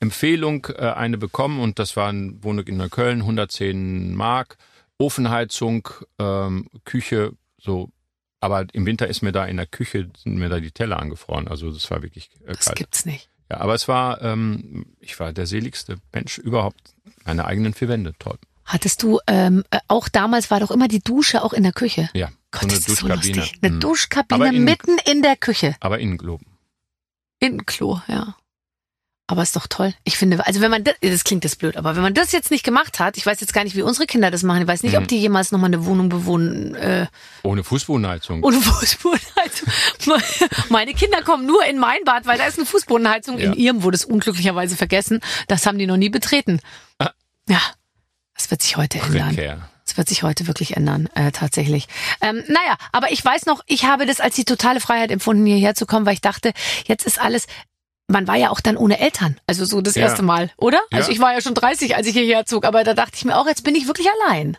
[0.00, 4.56] Empfehlung äh, eine bekommen und das war eine Wohnung in Neukölln, 110 Mark,
[4.98, 5.88] Ofenheizung,
[6.18, 7.90] ähm, Küche, so.
[8.40, 11.46] Aber im Winter ist mir da in der Küche, sind mir da die Teller angefroren.
[11.48, 12.78] Also das war wirklich äh, Das kalt.
[12.78, 13.28] gibt's nicht.
[13.50, 16.94] Ja, aber es war, ähm, ich war der seligste Mensch überhaupt.
[17.24, 18.38] Meine eigenen vier Wände, toll.
[18.64, 22.08] Hattest du, ähm, äh, auch damals war doch immer die Dusche auch in der Küche.
[22.14, 23.36] Ja, Gott, so eine ist das so Duschkabine.
[23.40, 23.58] lustig.
[23.62, 23.80] Eine Mhm.
[23.80, 25.74] Duschkabine in- mitten in der Küche.
[25.80, 26.46] Aber Innengloben.
[27.40, 28.36] In Klo, ja.
[29.30, 29.94] Aber ist doch toll.
[30.02, 32.50] Ich finde, also wenn man das, das klingt jetzt blöd, aber wenn man das jetzt
[32.50, 34.62] nicht gemacht hat, ich weiß jetzt gar nicht, wie unsere Kinder das machen.
[34.62, 35.02] Ich weiß nicht, Mhm.
[35.02, 37.06] ob die jemals nochmal eine Wohnung bewohnen äh,
[37.44, 38.42] Ohne Fußbodenheizung.
[38.42, 39.68] ohne Fußbodenheizung.
[40.68, 43.38] Meine Kinder kommen nur in mein Bad, weil da ist eine Fußbodenheizung.
[43.38, 43.56] In Ja.
[43.58, 45.20] ihrem wurde es unglücklicherweise vergessen.
[45.46, 46.58] Das haben die noch nie betreten.
[46.98, 47.10] Ah.
[47.48, 47.60] Ja,
[48.34, 49.28] das wird sich heute ändern.
[49.28, 49.68] Prekär.
[49.86, 51.86] Das wird sich heute wirklich ändern, äh, tatsächlich.
[52.20, 55.74] Ähm, naja, aber ich weiß noch, ich habe das als die totale Freiheit empfunden, hierher
[55.74, 56.52] zu kommen, weil ich dachte,
[56.86, 57.46] jetzt ist alles.
[58.10, 60.02] Man war ja auch dann ohne Eltern, also so das Ja.
[60.02, 60.80] erste Mal, oder?
[60.90, 61.14] Also Ja.
[61.14, 63.46] ich war ja schon 30, als ich hierher zog, aber da dachte ich mir auch,
[63.46, 64.56] jetzt bin ich wirklich allein.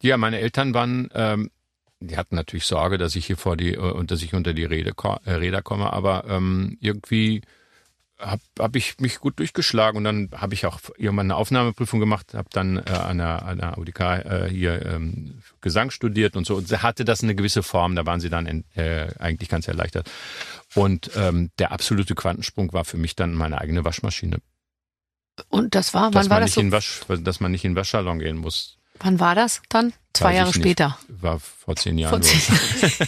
[0.00, 1.50] Ja, meine Eltern waren, ähm,
[2.00, 4.64] die hatten natürlich Sorge, dass ich hier vor die, äh, und dass ich unter die
[4.64, 4.92] Rede,
[5.24, 7.42] äh, Räder komme, aber ähm, irgendwie
[8.22, 12.34] habe hab ich mich gut durchgeschlagen und dann habe ich auch irgendwann eine Aufnahmeprüfung gemacht,
[12.34, 16.56] habe dann äh, an der, an der UDK äh, hier ähm, Gesang studiert und so
[16.56, 19.68] und sie hatte das eine gewisse Form, da waren sie dann in, äh, eigentlich ganz
[19.68, 20.10] erleichtert.
[20.74, 24.38] Und ähm, der absolute Quantensprung war für mich dann meine eigene Waschmaschine.
[25.48, 26.60] Und das war, Dass wann war man das nicht so?
[26.60, 28.78] in Wasch, dass man nicht in den Waschsalon gehen muss.
[29.02, 29.92] Wann war das dann?
[30.12, 30.98] Zwei Weiß Jahre später.
[31.08, 32.10] War vor zehn Jahren.
[32.10, 32.40] Vor zehn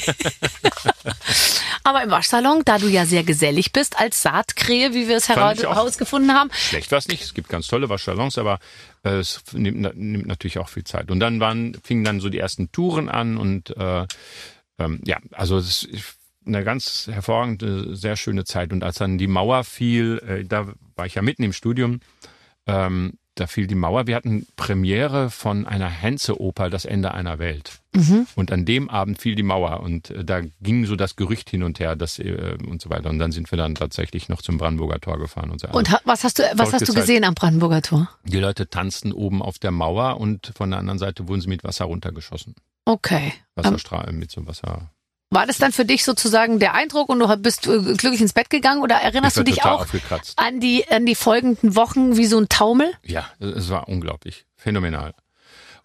[1.84, 6.32] Aber im Waschsalon, da du ja sehr gesellig bist, als Saatkrähe, wie wir es herausgefunden
[6.32, 7.22] haben, Schlecht war es nicht.
[7.22, 8.58] Es gibt ganz tolle Waschsalons, aber
[9.02, 11.10] äh, es nimmt, nimmt natürlich auch viel Zeit.
[11.10, 14.06] Und dann waren, fingen dann so die ersten Touren an und äh,
[14.78, 16.16] ähm, ja, also es ist
[16.46, 18.72] eine ganz hervorragende, sehr schöne Zeit.
[18.72, 22.00] Und als dann die Mauer fiel, äh, da war ich ja mitten im Studium,
[22.66, 24.06] ähm, da fiel die Mauer.
[24.06, 27.80] Wir hatten Premiere von einer Henze-Oper, Das Ende einer Welt.
[27.92, 28.26] Mhm.
[28.34, 31.62] Und an dem Abend fiel die Mauer und äh, da ging so das Gerücht hin
[31.62, 33.10] und her, dass äh, und so weiter.
[33.10, 35.68] Und dann sind wir dann tatsächlich noch zum Brandenburger Tor gefahren und so.
[35.68, 38.08] Und ha- was hast du, was hast du gesehen am Brandenburger Tor?
[38.24, 41.62] die Leute tanzten oben auf der Mauer und von der anderen Seite wurden sie mit
[41.64, 42.54] Wasser runtergeschossen.
[42.84, 43.32] Okay.
[43.56, 44.90] Ähm, Wasserstrahl mit so Wasser.
[45.34, 48.50] War das dann für dich sozusagen der Eindruck und du bist äh, glücklich ins Bett
[48.50, 49.86] gegangen oder erinnerst du dich auch
[50.36, 52.92] an die, an die folgenden Wochen wie so ein Taumel?
[53.02, 55.14] Ja, es war unglaublich, phänomenal.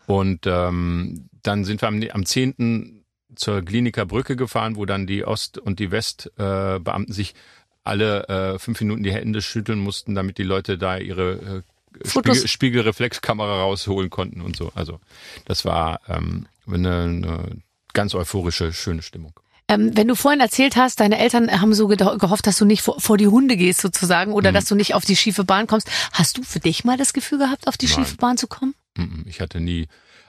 [0.06, 3.04] Und ähm, dann sind wir am, am 10.
[3.36, 7.36] zur Kliniker Brücke gefahren, wo dann die Ost- und die Westbeamten äh, sich
[7.84, 11.62] alle äh, fünf Minuten die Hände schütteln mussten, damit die Leute da ihre äh.
[12.06, 14.72] Spiegel, Spiegelreflexkamera rausholen konnten und so.
[14.76, 15.00] Also
[15.46, 17.62] das war ähm, eine, eine
[18.00, 19.34] ganz euphorische, schöne Stimmung.
[19.68, 23.00] Ähm, wenn du vorhin erzählt hast, deine Eltern haben so gehofft, dass du nicht vor,
[23.00, 24.36] vor die Hunde gehst sozusagen Mhm.
[24.38, 25.88] oder dass du nicht auf die schiefe Bahn kommst.
[26.14, 27.96] Hast du für dich mal das Gefühl gehabt, auf die Nein.
[27.96, 28.74] schiefe Bahn zu kommen?
[28.98, 29.88] Mhm, Ich hatte nie,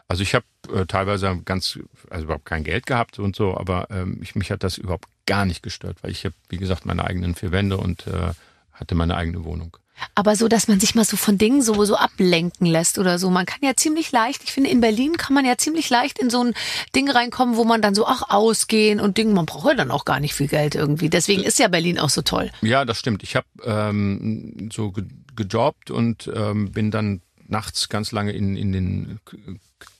[0.08, 0.44] also ich habe
[0.74, 1.78] äh, teilweise ganz,
[2.10, 5.46] also überhaupt kein Geld gehabt und so, aber ähm, ich, mich hat das überhaupt gar
[5.46, 8.32] nicht gestört, weil ich habe, wie gesagt, meine eigenen vier Wände und äh,
[8.72, 9.76] hatte meine eigene Wohnung.
[10.14, 13.30] Aber so, dass man sich mal so von Dingen so, so ablenken lässt oder so.
[13.30, 16.30] Man kann ja ziemlich leicht, ich finde, in Berlin kann man ja ziemlich leicht in
[16.30, 16.54] so ein
[16.94, 20.04] Ding reinkommen, wo man dann so, ach, ausgehen und Ding, man braucht ja dann auch
[20.04, 21.10] gar nicht viel Geld irgendwie.
[21.10, 22.50] Deswegen ist ja Berlin auch so toll.
[22.62, 23.22] Ja, das stimmt.
[23.22, 25.04] Ich habe ähm, so ge
[25.36, 29.20] gejobbt und ähm, bin dann nachts ganz lange in, in den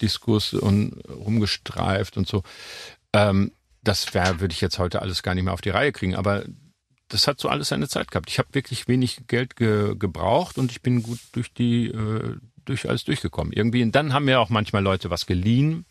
[0.02, 2.42] Diskurs und rumgestreift und so.
[3.12, 6.44] Ähm, das würde ich jetzt heute alles gar nicht mehr auf die Reihe kriegen, aber
[7.10, 8.30] das hat so alles seine Zeit gehabt.
[8.30, 12.88] Ich habe wirklich wenig Geld ge gebraucht und ich bin gut durch die äh, durch
[12.88, 13.52] alles durchgekommen.
[13.52, 15.84] Irgendwie, und dann haben mir auch manchmal Leute was geliehen.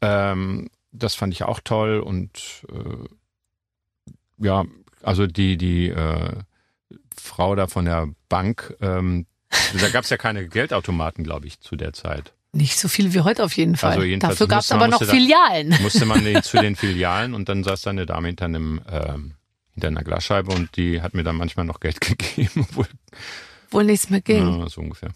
[0.00, 4.64] Ähm, das fand ich auch toll und äh, ja,
[5.02, 6.34] also die, die äh,
[7.20, 9.26] Frau da von der Bank, ähm,
[9.80, 12.32] da gab es ja keine Geldautomaten, glaube ich, zu der Zeit.
[12.52, 13.92] Nicht so viel wie heute auf jeden Fall.
[13.92, 15.82] Also jedenfalls Dafür gab es aber noch musste da- Filialen.
[15.82, 19.34] Musste man zu den Filialen und dann saß da eine Dame hinter einem ähm,
[19.78, 22.86] hinter einer Glasscheibe und die hat mir dann manchmal noch Geld gegeben, obwohl
[23.70, 24.60] Wohl nichts mehr ging.
[24.60, 25.10] ja, so ungefähr.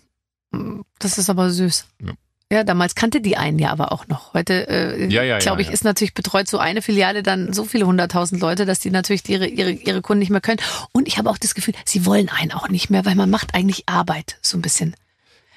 [0.98, 1.86] Das ist aber süß.
[2.02, 2.12] Ja.
[2.52, 4.34] Ja, damals kannte die einen ja aber auch noch.
[4.34, 5.72] Heute, äh, Ja, ja, glaube ich, ja.
[5.72, 9.46] ist natürlich betreut so eine Filiale dann so viele hunderttausend Leute, dass die natürlich ihre,
[9.46, 10.60] ihre, ihre Kunden nicht mehr können.
[10.92, 13.54] Und ich habe auch das Gefühl, sie wollen einen auch nicht mehr, weil man macht
[13.54, 14.94] eigentlich Arbeit so ein bisschen.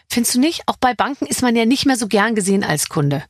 [0.10, 0.62] Findest du nicht?
[0.68, 3.24] Auch bei Banken ist man ja nicht mehr so gern gesehen als Kunde.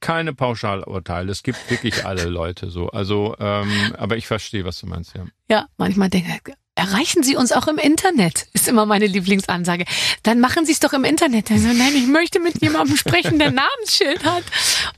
[0.00, 1.30] Keine Pauschalurteile.
[1.32, 2.88] Es gibt wirklich alle Leute so.
[2.90, 5.24] Also, ähm, aber ich verstehe, was du meinst, ja.
[5.50, 9.84] Ja, manchmal denke ich, erreichen Sie uns auch im Internet, ist immer meine Lieblingsansage.
[10.22, 11.50] Dann machen Sie es doch im Internet.
[11.50, 14.44] Dann so, nein, ich möchte mit jemandem sprechen, der Namensschild hat.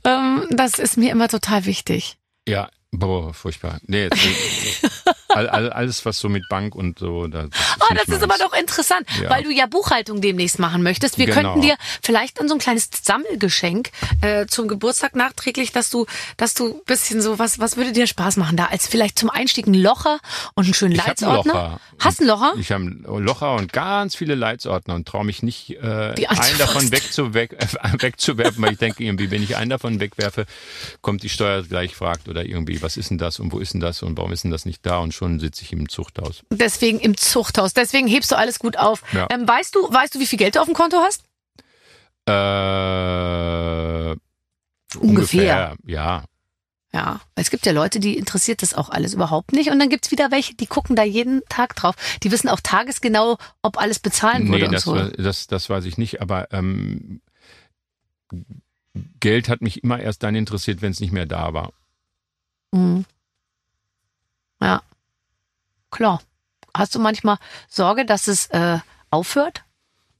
[0.03, 2.17] Ähm, das ist mir immer total wichtig.
[2.47, 3.79] Ja, boah, furchtbar.
[3.87, 4.09] Nee, äh,
[5.35, 7.27] all, all, alles, was so mit Bank und so.
[7.27, 9.29] Da, das Oh, das ist aber doch interessant, Ja.
[9.29, 11.17] weil du ja Buchhaltung demnächst machen möchtest.
[11.17, 11.53] Wir Genau.
[11.53, 13.89] könnten dir vielleicht dann so ein kleines Sammelgeschenk
[14.21, 16.05] äh, zum Geburtstag nachträglich, dass du,
[16.37, 18.65] dass du ein bisschen so, was, was würde dir Spaß machen da?
[18.65, 20.19] Als vielleicht zum Einstieg ein Locher
[20.55, 21.53] und einen schönen Ich hab Leitsordner?
[21.53, 21.79] Locher.
[21.99, 22.53] Hast du einen Locher?
[22.59, 25.83] Ich habe einen Locher und ganz viele Leitsordner und traue mich nicht, äh,
[26.27, 27.57] einen davon wegzuwe äh,
[27.99, 30.45] wegzuwerfen, weil ich denke irgendwie, wenn ich einen davon wegwerfe,
[31.01, 33.81] kommt die Steuer gleich fragt oder irgendwie, was ist denn das und wo ist denn
[33.81, 36.41] das und warum ist denn das nicht da und schon sitze ich im Zuchthaus.
[36.49, 37.73] Deswegen im Zuchthaus.
[37.75, 39.03] Deswegen hebst du alles gut auf.
[39.13, 39.27] Ja.
[39.29, 41.23] Ähm, weißt du, weißt du, wie viel Geld du auf dem Konto hast?
[42.25, 44.15] Äh,
[44.97, 45.75] Ungefähr.
[45.85, 46.23] ja.
[46.93, 49.69] Ja, weil es gibt ja Leute, die interessiert das auch alles überhaupt nicht.
[49.69, 51.95] Und dann gibt's wieder welche, die gucken da jeden Tag drauf.
[52.23, 54.95] Die wissen auch tagesgenau, ob alles bezahlen wurde Nee, und das, so.
[54.97, 57.21] das, das weiß ich nicht, aber ähm,
[59.21, 61.71] Geld hat mich immer erst dann interessiert, wenn es nicht mehr da war.
[62.73, 63.05] Mhm.
[64.61, 64.81] Ja,
[65.91, 66.21] klar.
[66.73, 67.37] Hast du manchmal
[67.67, 68.79] Sorge, dass es äh,
[69.09, 69.63] aufhört?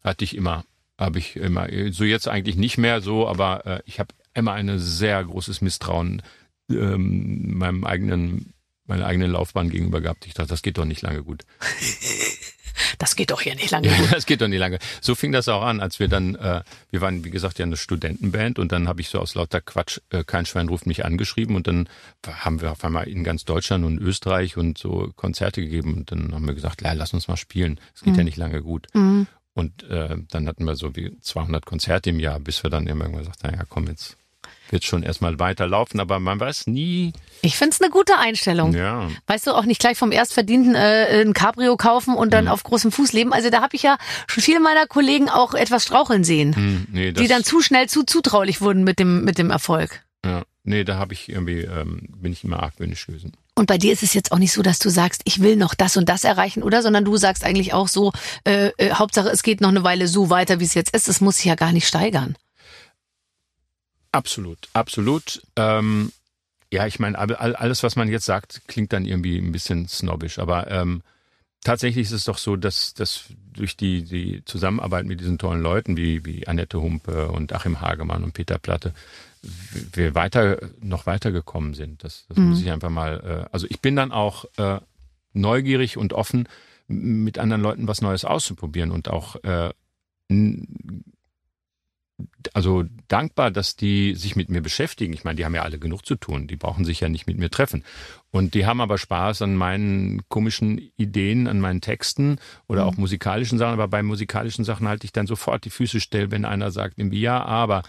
[0.03, 0.65] Hatte ich immer.
[0.97, 1.67] Habe ich immer.
[1.91, 6.21] So jetzt eigentlich nicht mehr so, aber äh, ich habe immer ein sehr großes Misstrauen
[6.69, 8.53] ähm, meinem eigenen,
[8.85, 10.25] meiner eigenen Laufbahn gegenüber gehabt.
[10.25, 11.45] Ich dachte, das geht doch nicht lange gut.
[12.97, 14.11] Das geht doch hier nicht lange gut.
[14.11, 14.79] Das geht doch nicht lange.
[14.99, 17.77] So fing das auch an, als wir dann, äh, wir waren, wie gesagt, ja eine
[17.77, 21.55] Studentenband und dann habe ich so aus lauter Quatsch, äh, kein Schwein ruft mich angeschrieben
[21.55, 21.87] und dann
[22.25, 26.33] haben wir auf einmal in ganz Deutschland und Österreich und so Konzerte gegeben und dann
[26.33, 27.79] haben wir gesagt, ja, lass uns mal spielen.
[27.95, 28.87] Es geht ja nicht lange gut.
[28.93, 29.27] Mhm.
[29.53, 33.17] Und äh, dann hatten wir so wie 200 Konzerte im Jahr, bis wir dann irgendwann
[33.17, 34.17] gesagt haben, ja komm, jetzt
[34.69, 37.13] wird schon erstmal weiterlaufen, aber man weiß nie.
[37.41, 38.73] Ich find's eine gute Einstellung.
[38.73, 42.31] Ja, Weißt du, auch nicht gleich vom Erstverdienten äh, ein Cabrio kaufen und Mhm.
[42.31, 43.33] dann auf großem Fuß leben.
[43.33, 43.97] Also da habe ich ja
[44.27, 48.03] schon viele meiner Kollegen auch etwas straucheln sehen, hm, nee, die dann zu schnell zu
[48.03, 50.01] zutraulich wurden mit dem, mit dem Erfolg.
[50.25, 53.33] ja, nee, da habe ich irgendwie, ähm, bin ich immer argwöhnisch gewesen.
[53.55, 55.73] Und bei dir ist es jetzt auch nicht so, dass du sagst, ich will noch
[55.75, 56.81] das und das erreichen, oder?
[56.81, 58.13] Sondern du sagst eigentlich auch so,
[58.45, 61.07] äh, äh, Hauptsache es geht noch eine Weile so weiter, wie es jetzt ist.
[61.09, 62.35] Es muss sich ja gar nicht steigern.
[64.11, 65.41] Absolut, absolut.
[65.55, 66.11] Ähm,
[66.71, 69.87] ja, ich meine, all- all- alles, was man jetzt sagt, klingt dann irgendwie ein bisschen
[69.87, 71.01] snobbisch, aber ähm,
[71.63, 75.97] tatsächlich ist es doch so, dass, dass durch die, die Zusammenarbeit mit diesen tollen Leuten
[75.97, 78.93] wie, wie Annette Humpe und Achim Hagemann und Peter Platte,
[79.93, 82.03] wir weiter, noch weitergekommen sind.
[82.03, 84.79] Das, das muss ich einfach mal, äh, also ich bin dann auch äh,
[85.33, 86.47] neugierig und offen,
[86.87, 89.71] mit anderen Leuten was Neues auszuprobieren und auch äh,
[92.53, 95.13] also dankbar, dass die sich mit mir beschäftigen.
[95.13, 96.47] Ich meine, die haben ja alle genug zu tun.
[96.47, 97.83] Die brauchen sich ja nicht mit mir treffen.
[98.31, 103.57] Und die haben aber Spaß an meinen komischen Ideen, an meinen Texten oder auch musikalischen
[103.57, 103.73] Sachen.
[103.73, 107.21] Aber bei musikalischen Sachen halte ich dann sofort die Füße still, wenn einer sagt irgendwie
[107.21, 107.83] ja, aber.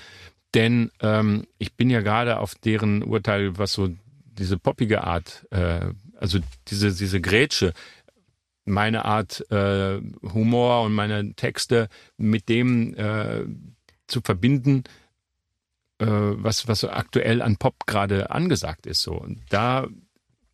[0.54, 3.88] Denn ähm, ich bin ja gerade auf deren Urteil, was so
[4.24, 5.86] diese poppige Art, äh,
[6.18, 7.72] also diese, diese Grätsche,
[8.64, 13.44] meine Art äh, Humor und meine Texte mit dem äh,
[14.12, 14.84] zu verbinden,
[15.98, 19.02] äh, was, was aktuell an Pop gerade angesagt ist.
[19.02, 19.12] So.
[19.12, 19.86] Und da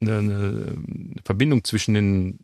[0.01, 0.79] eine, eine
[1.25, 2.39] Verbindung zwischen den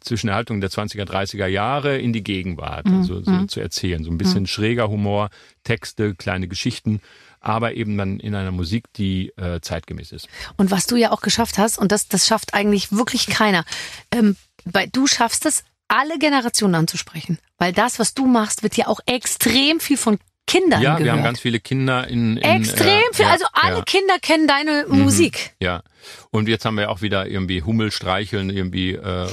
[0.00, 2.98] zwischen der Haltung der 20er, 30er Jahre in die Gegenwart, Mhm.
[2.98, 3.48] also so Mhm.
[3.48, 4.04] zu erzählen.
[4.04, 5.28] So ein bisschen schräger Humor,
[5.64, 7.00] Texte, kleine Geschichten,
[7.40, 10.28] aber eben dann in einer Musik, die äh, zeitgemäß ist.
[10.56, 13.64] Und was du ja auch geschafft hast, und das, das schafft eigentlich wirklich keiner,
[14.12, 17.38] ähm, weil du schaffst es, alle Generationen anzusprechen.
[17.58, 20.18] Weil das, was du machst, wird ja auch extrem viel von
[20.48, 21.04] Kindern Ja, gehört.
[21.04, 22.36] wir haben ganz viele Kinder in.
[22.36, 23.24] in Extrem äh, viel.
[23.24, 23.82] ja, also alle ja.
[23.84, 25.54] Kinder kennen deine Musik.
[25.60, 25.82] Ja,
[26.30, 29.28] und jetzt haben wir auch wieder irgendwie Hummel streicheln, irgendwie äh,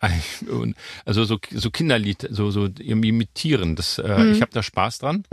[1.04, 3.76] also so so Kinderlied, so so irgendwie mit Tieren.
[3.76, 4.32] Das, äh, Mhm.
[4.32, 5.24] Ich habe da Spaß dran.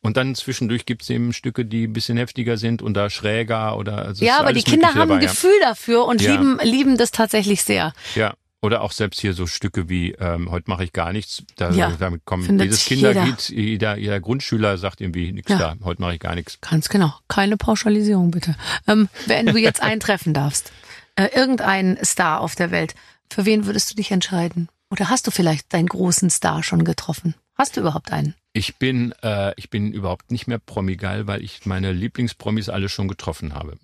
[0.00, 3.98] Und dann zwischendurch gibt's eben Stücke, die ein bisschen heftiger sind und da schräger oder
[4.04, 7.10] also Ja, aber die Kinder Mögliche haben ein dabei, Gefühl dafür und lieben, lieben das
[7.10, 7.92] tatsächlich sehr.
[8.14, 8.34] Ja.
[8.60, 11.44] Oder auch selbst hier so Stücke wie ähm, heute mache ich gar nichts.
[11.56, 13.12] Da, Ja, damit kommen jedes jeder.
[13.12, 15.58] Kinderlied, jeder, jeder Grundschüler sagt irgendwie nichts Ja.
[15.58, 15.76] da.
[15.84, 16.58] Heute mache ich gar nichts.
[16.60, 17.14] Ganz genau.
[17.28, 18.56] Keine Pauschalisierung, bitte.
[18.88, 20.72] Ähm, wenn du jetzt einen treffen darfst,
[21.14, 22.94] äh, irgendeinen Star auf der Welt,
[23.30, 24.68] für wen würdest du dich entscheiden?
[24.90, 27.34] Oder hast du vielleicht deinen großen Star schon getroffen?
[27.56, 28.34] Hast du überhaupt einen?
[28.52, 33.06] Ich bin, äh, ich bin überhaupt nicht mehr Promi-geil, weil ich meine Lieblingspromis alle schon
[33.06, 33.76] getroffen habe.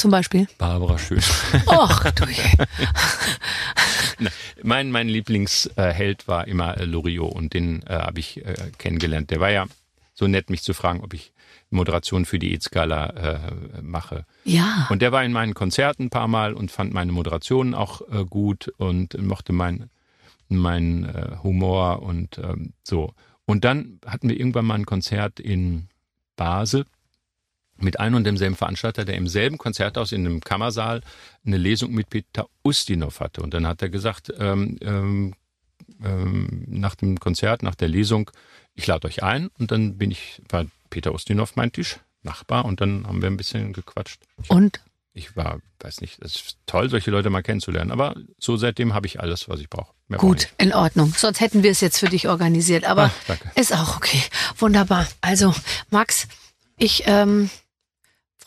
[0.00, 0.48] Zum Beispiel?
[0.56, 1.20] Barbara Schön.
[1.66, 2.24] Och, du
[4.62, 9.30] mein mein Lieblingsheld war immer äh, Loriot und den äh, habe ich äh, kennengelernt.
[9.30, 9.66] Der war ja
[10.14, 11.34] so nett, mich zu fragen, ob ich
[11.68, 14.24] Moderation für die EZ-Gala äh, mache.
[14.44, 14.86] Ja.
[14.88, 18.24] Und der war in meinen Konzerten ein paar Mal und fand meine Moderationen auch äh,
[18.24, 19.90] gut und mochte meinen
[20.48, 23.12] mein, äh, Humor und ähm, so.
[23.44, 25.88] Und dann hatten wir irgendwann mal ein Konzert in
[26.36, 26.86] Basel
[27.82, 31.02] mit einem und demselben Veranstalter, der im selben Konzerthaus in einem Kammersaal
[31.44, 33.42] eine Lesung mit Peter Ustinov hatte.
[33.42, 35.34] Und dann hat er gesagt, ähm, ähm,
[36.02, 38.30] ähm, nach dem Konzert, nach der Lesung,
[38.74, 39.48] ich lade euch ein.
[39.58, 43.38] Und dann bin ich, war Peter Ustinov mein Tisch, Nachbar, und dann haben wir ein
[43.38, 44.20] bisschen gequatscht.
[44.42, 44.80] Ich, Und?
[45.14, 47.90] ich war, weiß nicht, es ist toll, solche Leute mal kennenzulernen.
[47.90, 49.94] Aber so seitdem habe ich alles, was ich brauche.
[50.08, 51.14] Mehr brauche ich Gut, in Ordnung.
[51.16, 52.84] Sonst hätten wir es jetzt für dich organisiert.
[52.84, 54.22] Aber Ach, ist auch okay.
[54.58, 55.06] Wunderbar.
[55.22, 55.54] Also,
[55.88, 56.28] Max,
[56.76, 57.48] ich ähm,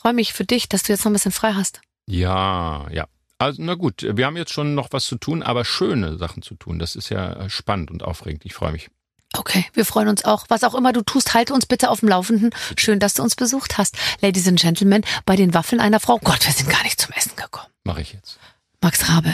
[0.04, 1.80] freue mich für dich, dass du jetzt noch ein bisschen frei hast.
[2.08, 3.08] Ja, ja.
[3.38, 6.56] Also, na gut, wir haben jetzt schon noch was zu tun, aber schöne Sachen zu
[6.56, 6.78] tun.
[6.78, 8.46] Das ist ja äh, spannend und aufregend.
[8.46, 8.90] Ich freue mich.
[9.36, 10.46] Okay, wir freuen uns auch.
[10.50, 12.52] Was auch immer du tust, halte uns bitte auf dem Laufenden.
[12.78, 13.98] Schön, dass du uns besucht hast.
[14.22, 16.20] Ladies and Gentlemen, bei den Waffeln einer Frau.
[16.20, 17.68] Gott, wir sind gar nicht zum Essen gekommen.
[17.86, 18.40] Mache ich jetzt.
[18.82, 19.34] Max Rabe,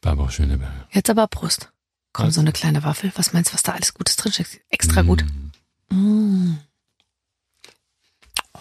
[0.00, 0.88] Barbara Schöneberger.
[0.90, 1.70] jetzt aber Prost.
[2.12, 2.34] Komm, Was?
[2.34, 3.12] so eine kleine Waffel.
[3.14, 4.60] Was meinst du, was da alles Gutes drinsteckt?
[4.70, 5.24] Extra gut.
[5.90, 6.54] Mm.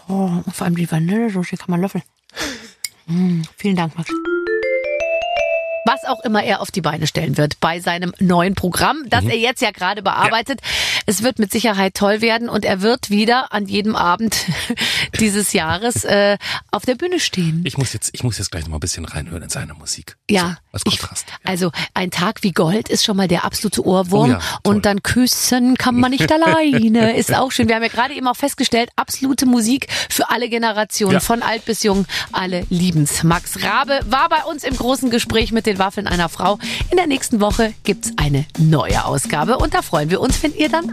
[0.08, 2.04] Oh, vor allem die Vanillesoße kann man löffeln.
[3.06, 4.10] Mm, vielen Dank, Max.
[5.86, 9.38] Was auch immer er auf die Beine stellen wird bei seinem neuen Programm, das er
[9.38, 10.62] jetzt ja gerade bearbeitet.
[11.06, 14.36] Es wird mit Sicherheit toll werden und er wird wieder an jedem Abend
[15.20, 16.38] dieses Jahres äh,
[16.72, 17.62] auf der Bühne stehen.
[17.66, 20.18] Ich muss jetzt, ich muss jetzt gleich noch mal ein bisschen reinhören in seine Musik.
[20.30, 21.26] Ja, So, als ich, Kontrast.
[21.44, 25.04] also ein Tag wie Gold ist schon mal der absolute Ohrwurm Oh ja, und dann
[25.04, 27.68] küssen kann man nicht alleine, ist auch schön.
[27.68, 31.20] Wir haben ja gerade eben auch festgestellt, absolute Musik für alle Generationen, Ja.
[31.20, 33.24] von alt bis jung, alle lieben's.
[33.24, 36.60] Max Rabe war bei uns im großen Gespräch mit den Waffeln einer Frau.
[36.92, 40.70] In der nächsten Woche gibt's eine neue Ausgabe und da freuen wir uns, wenn ihr
[40.70, 40.93] dann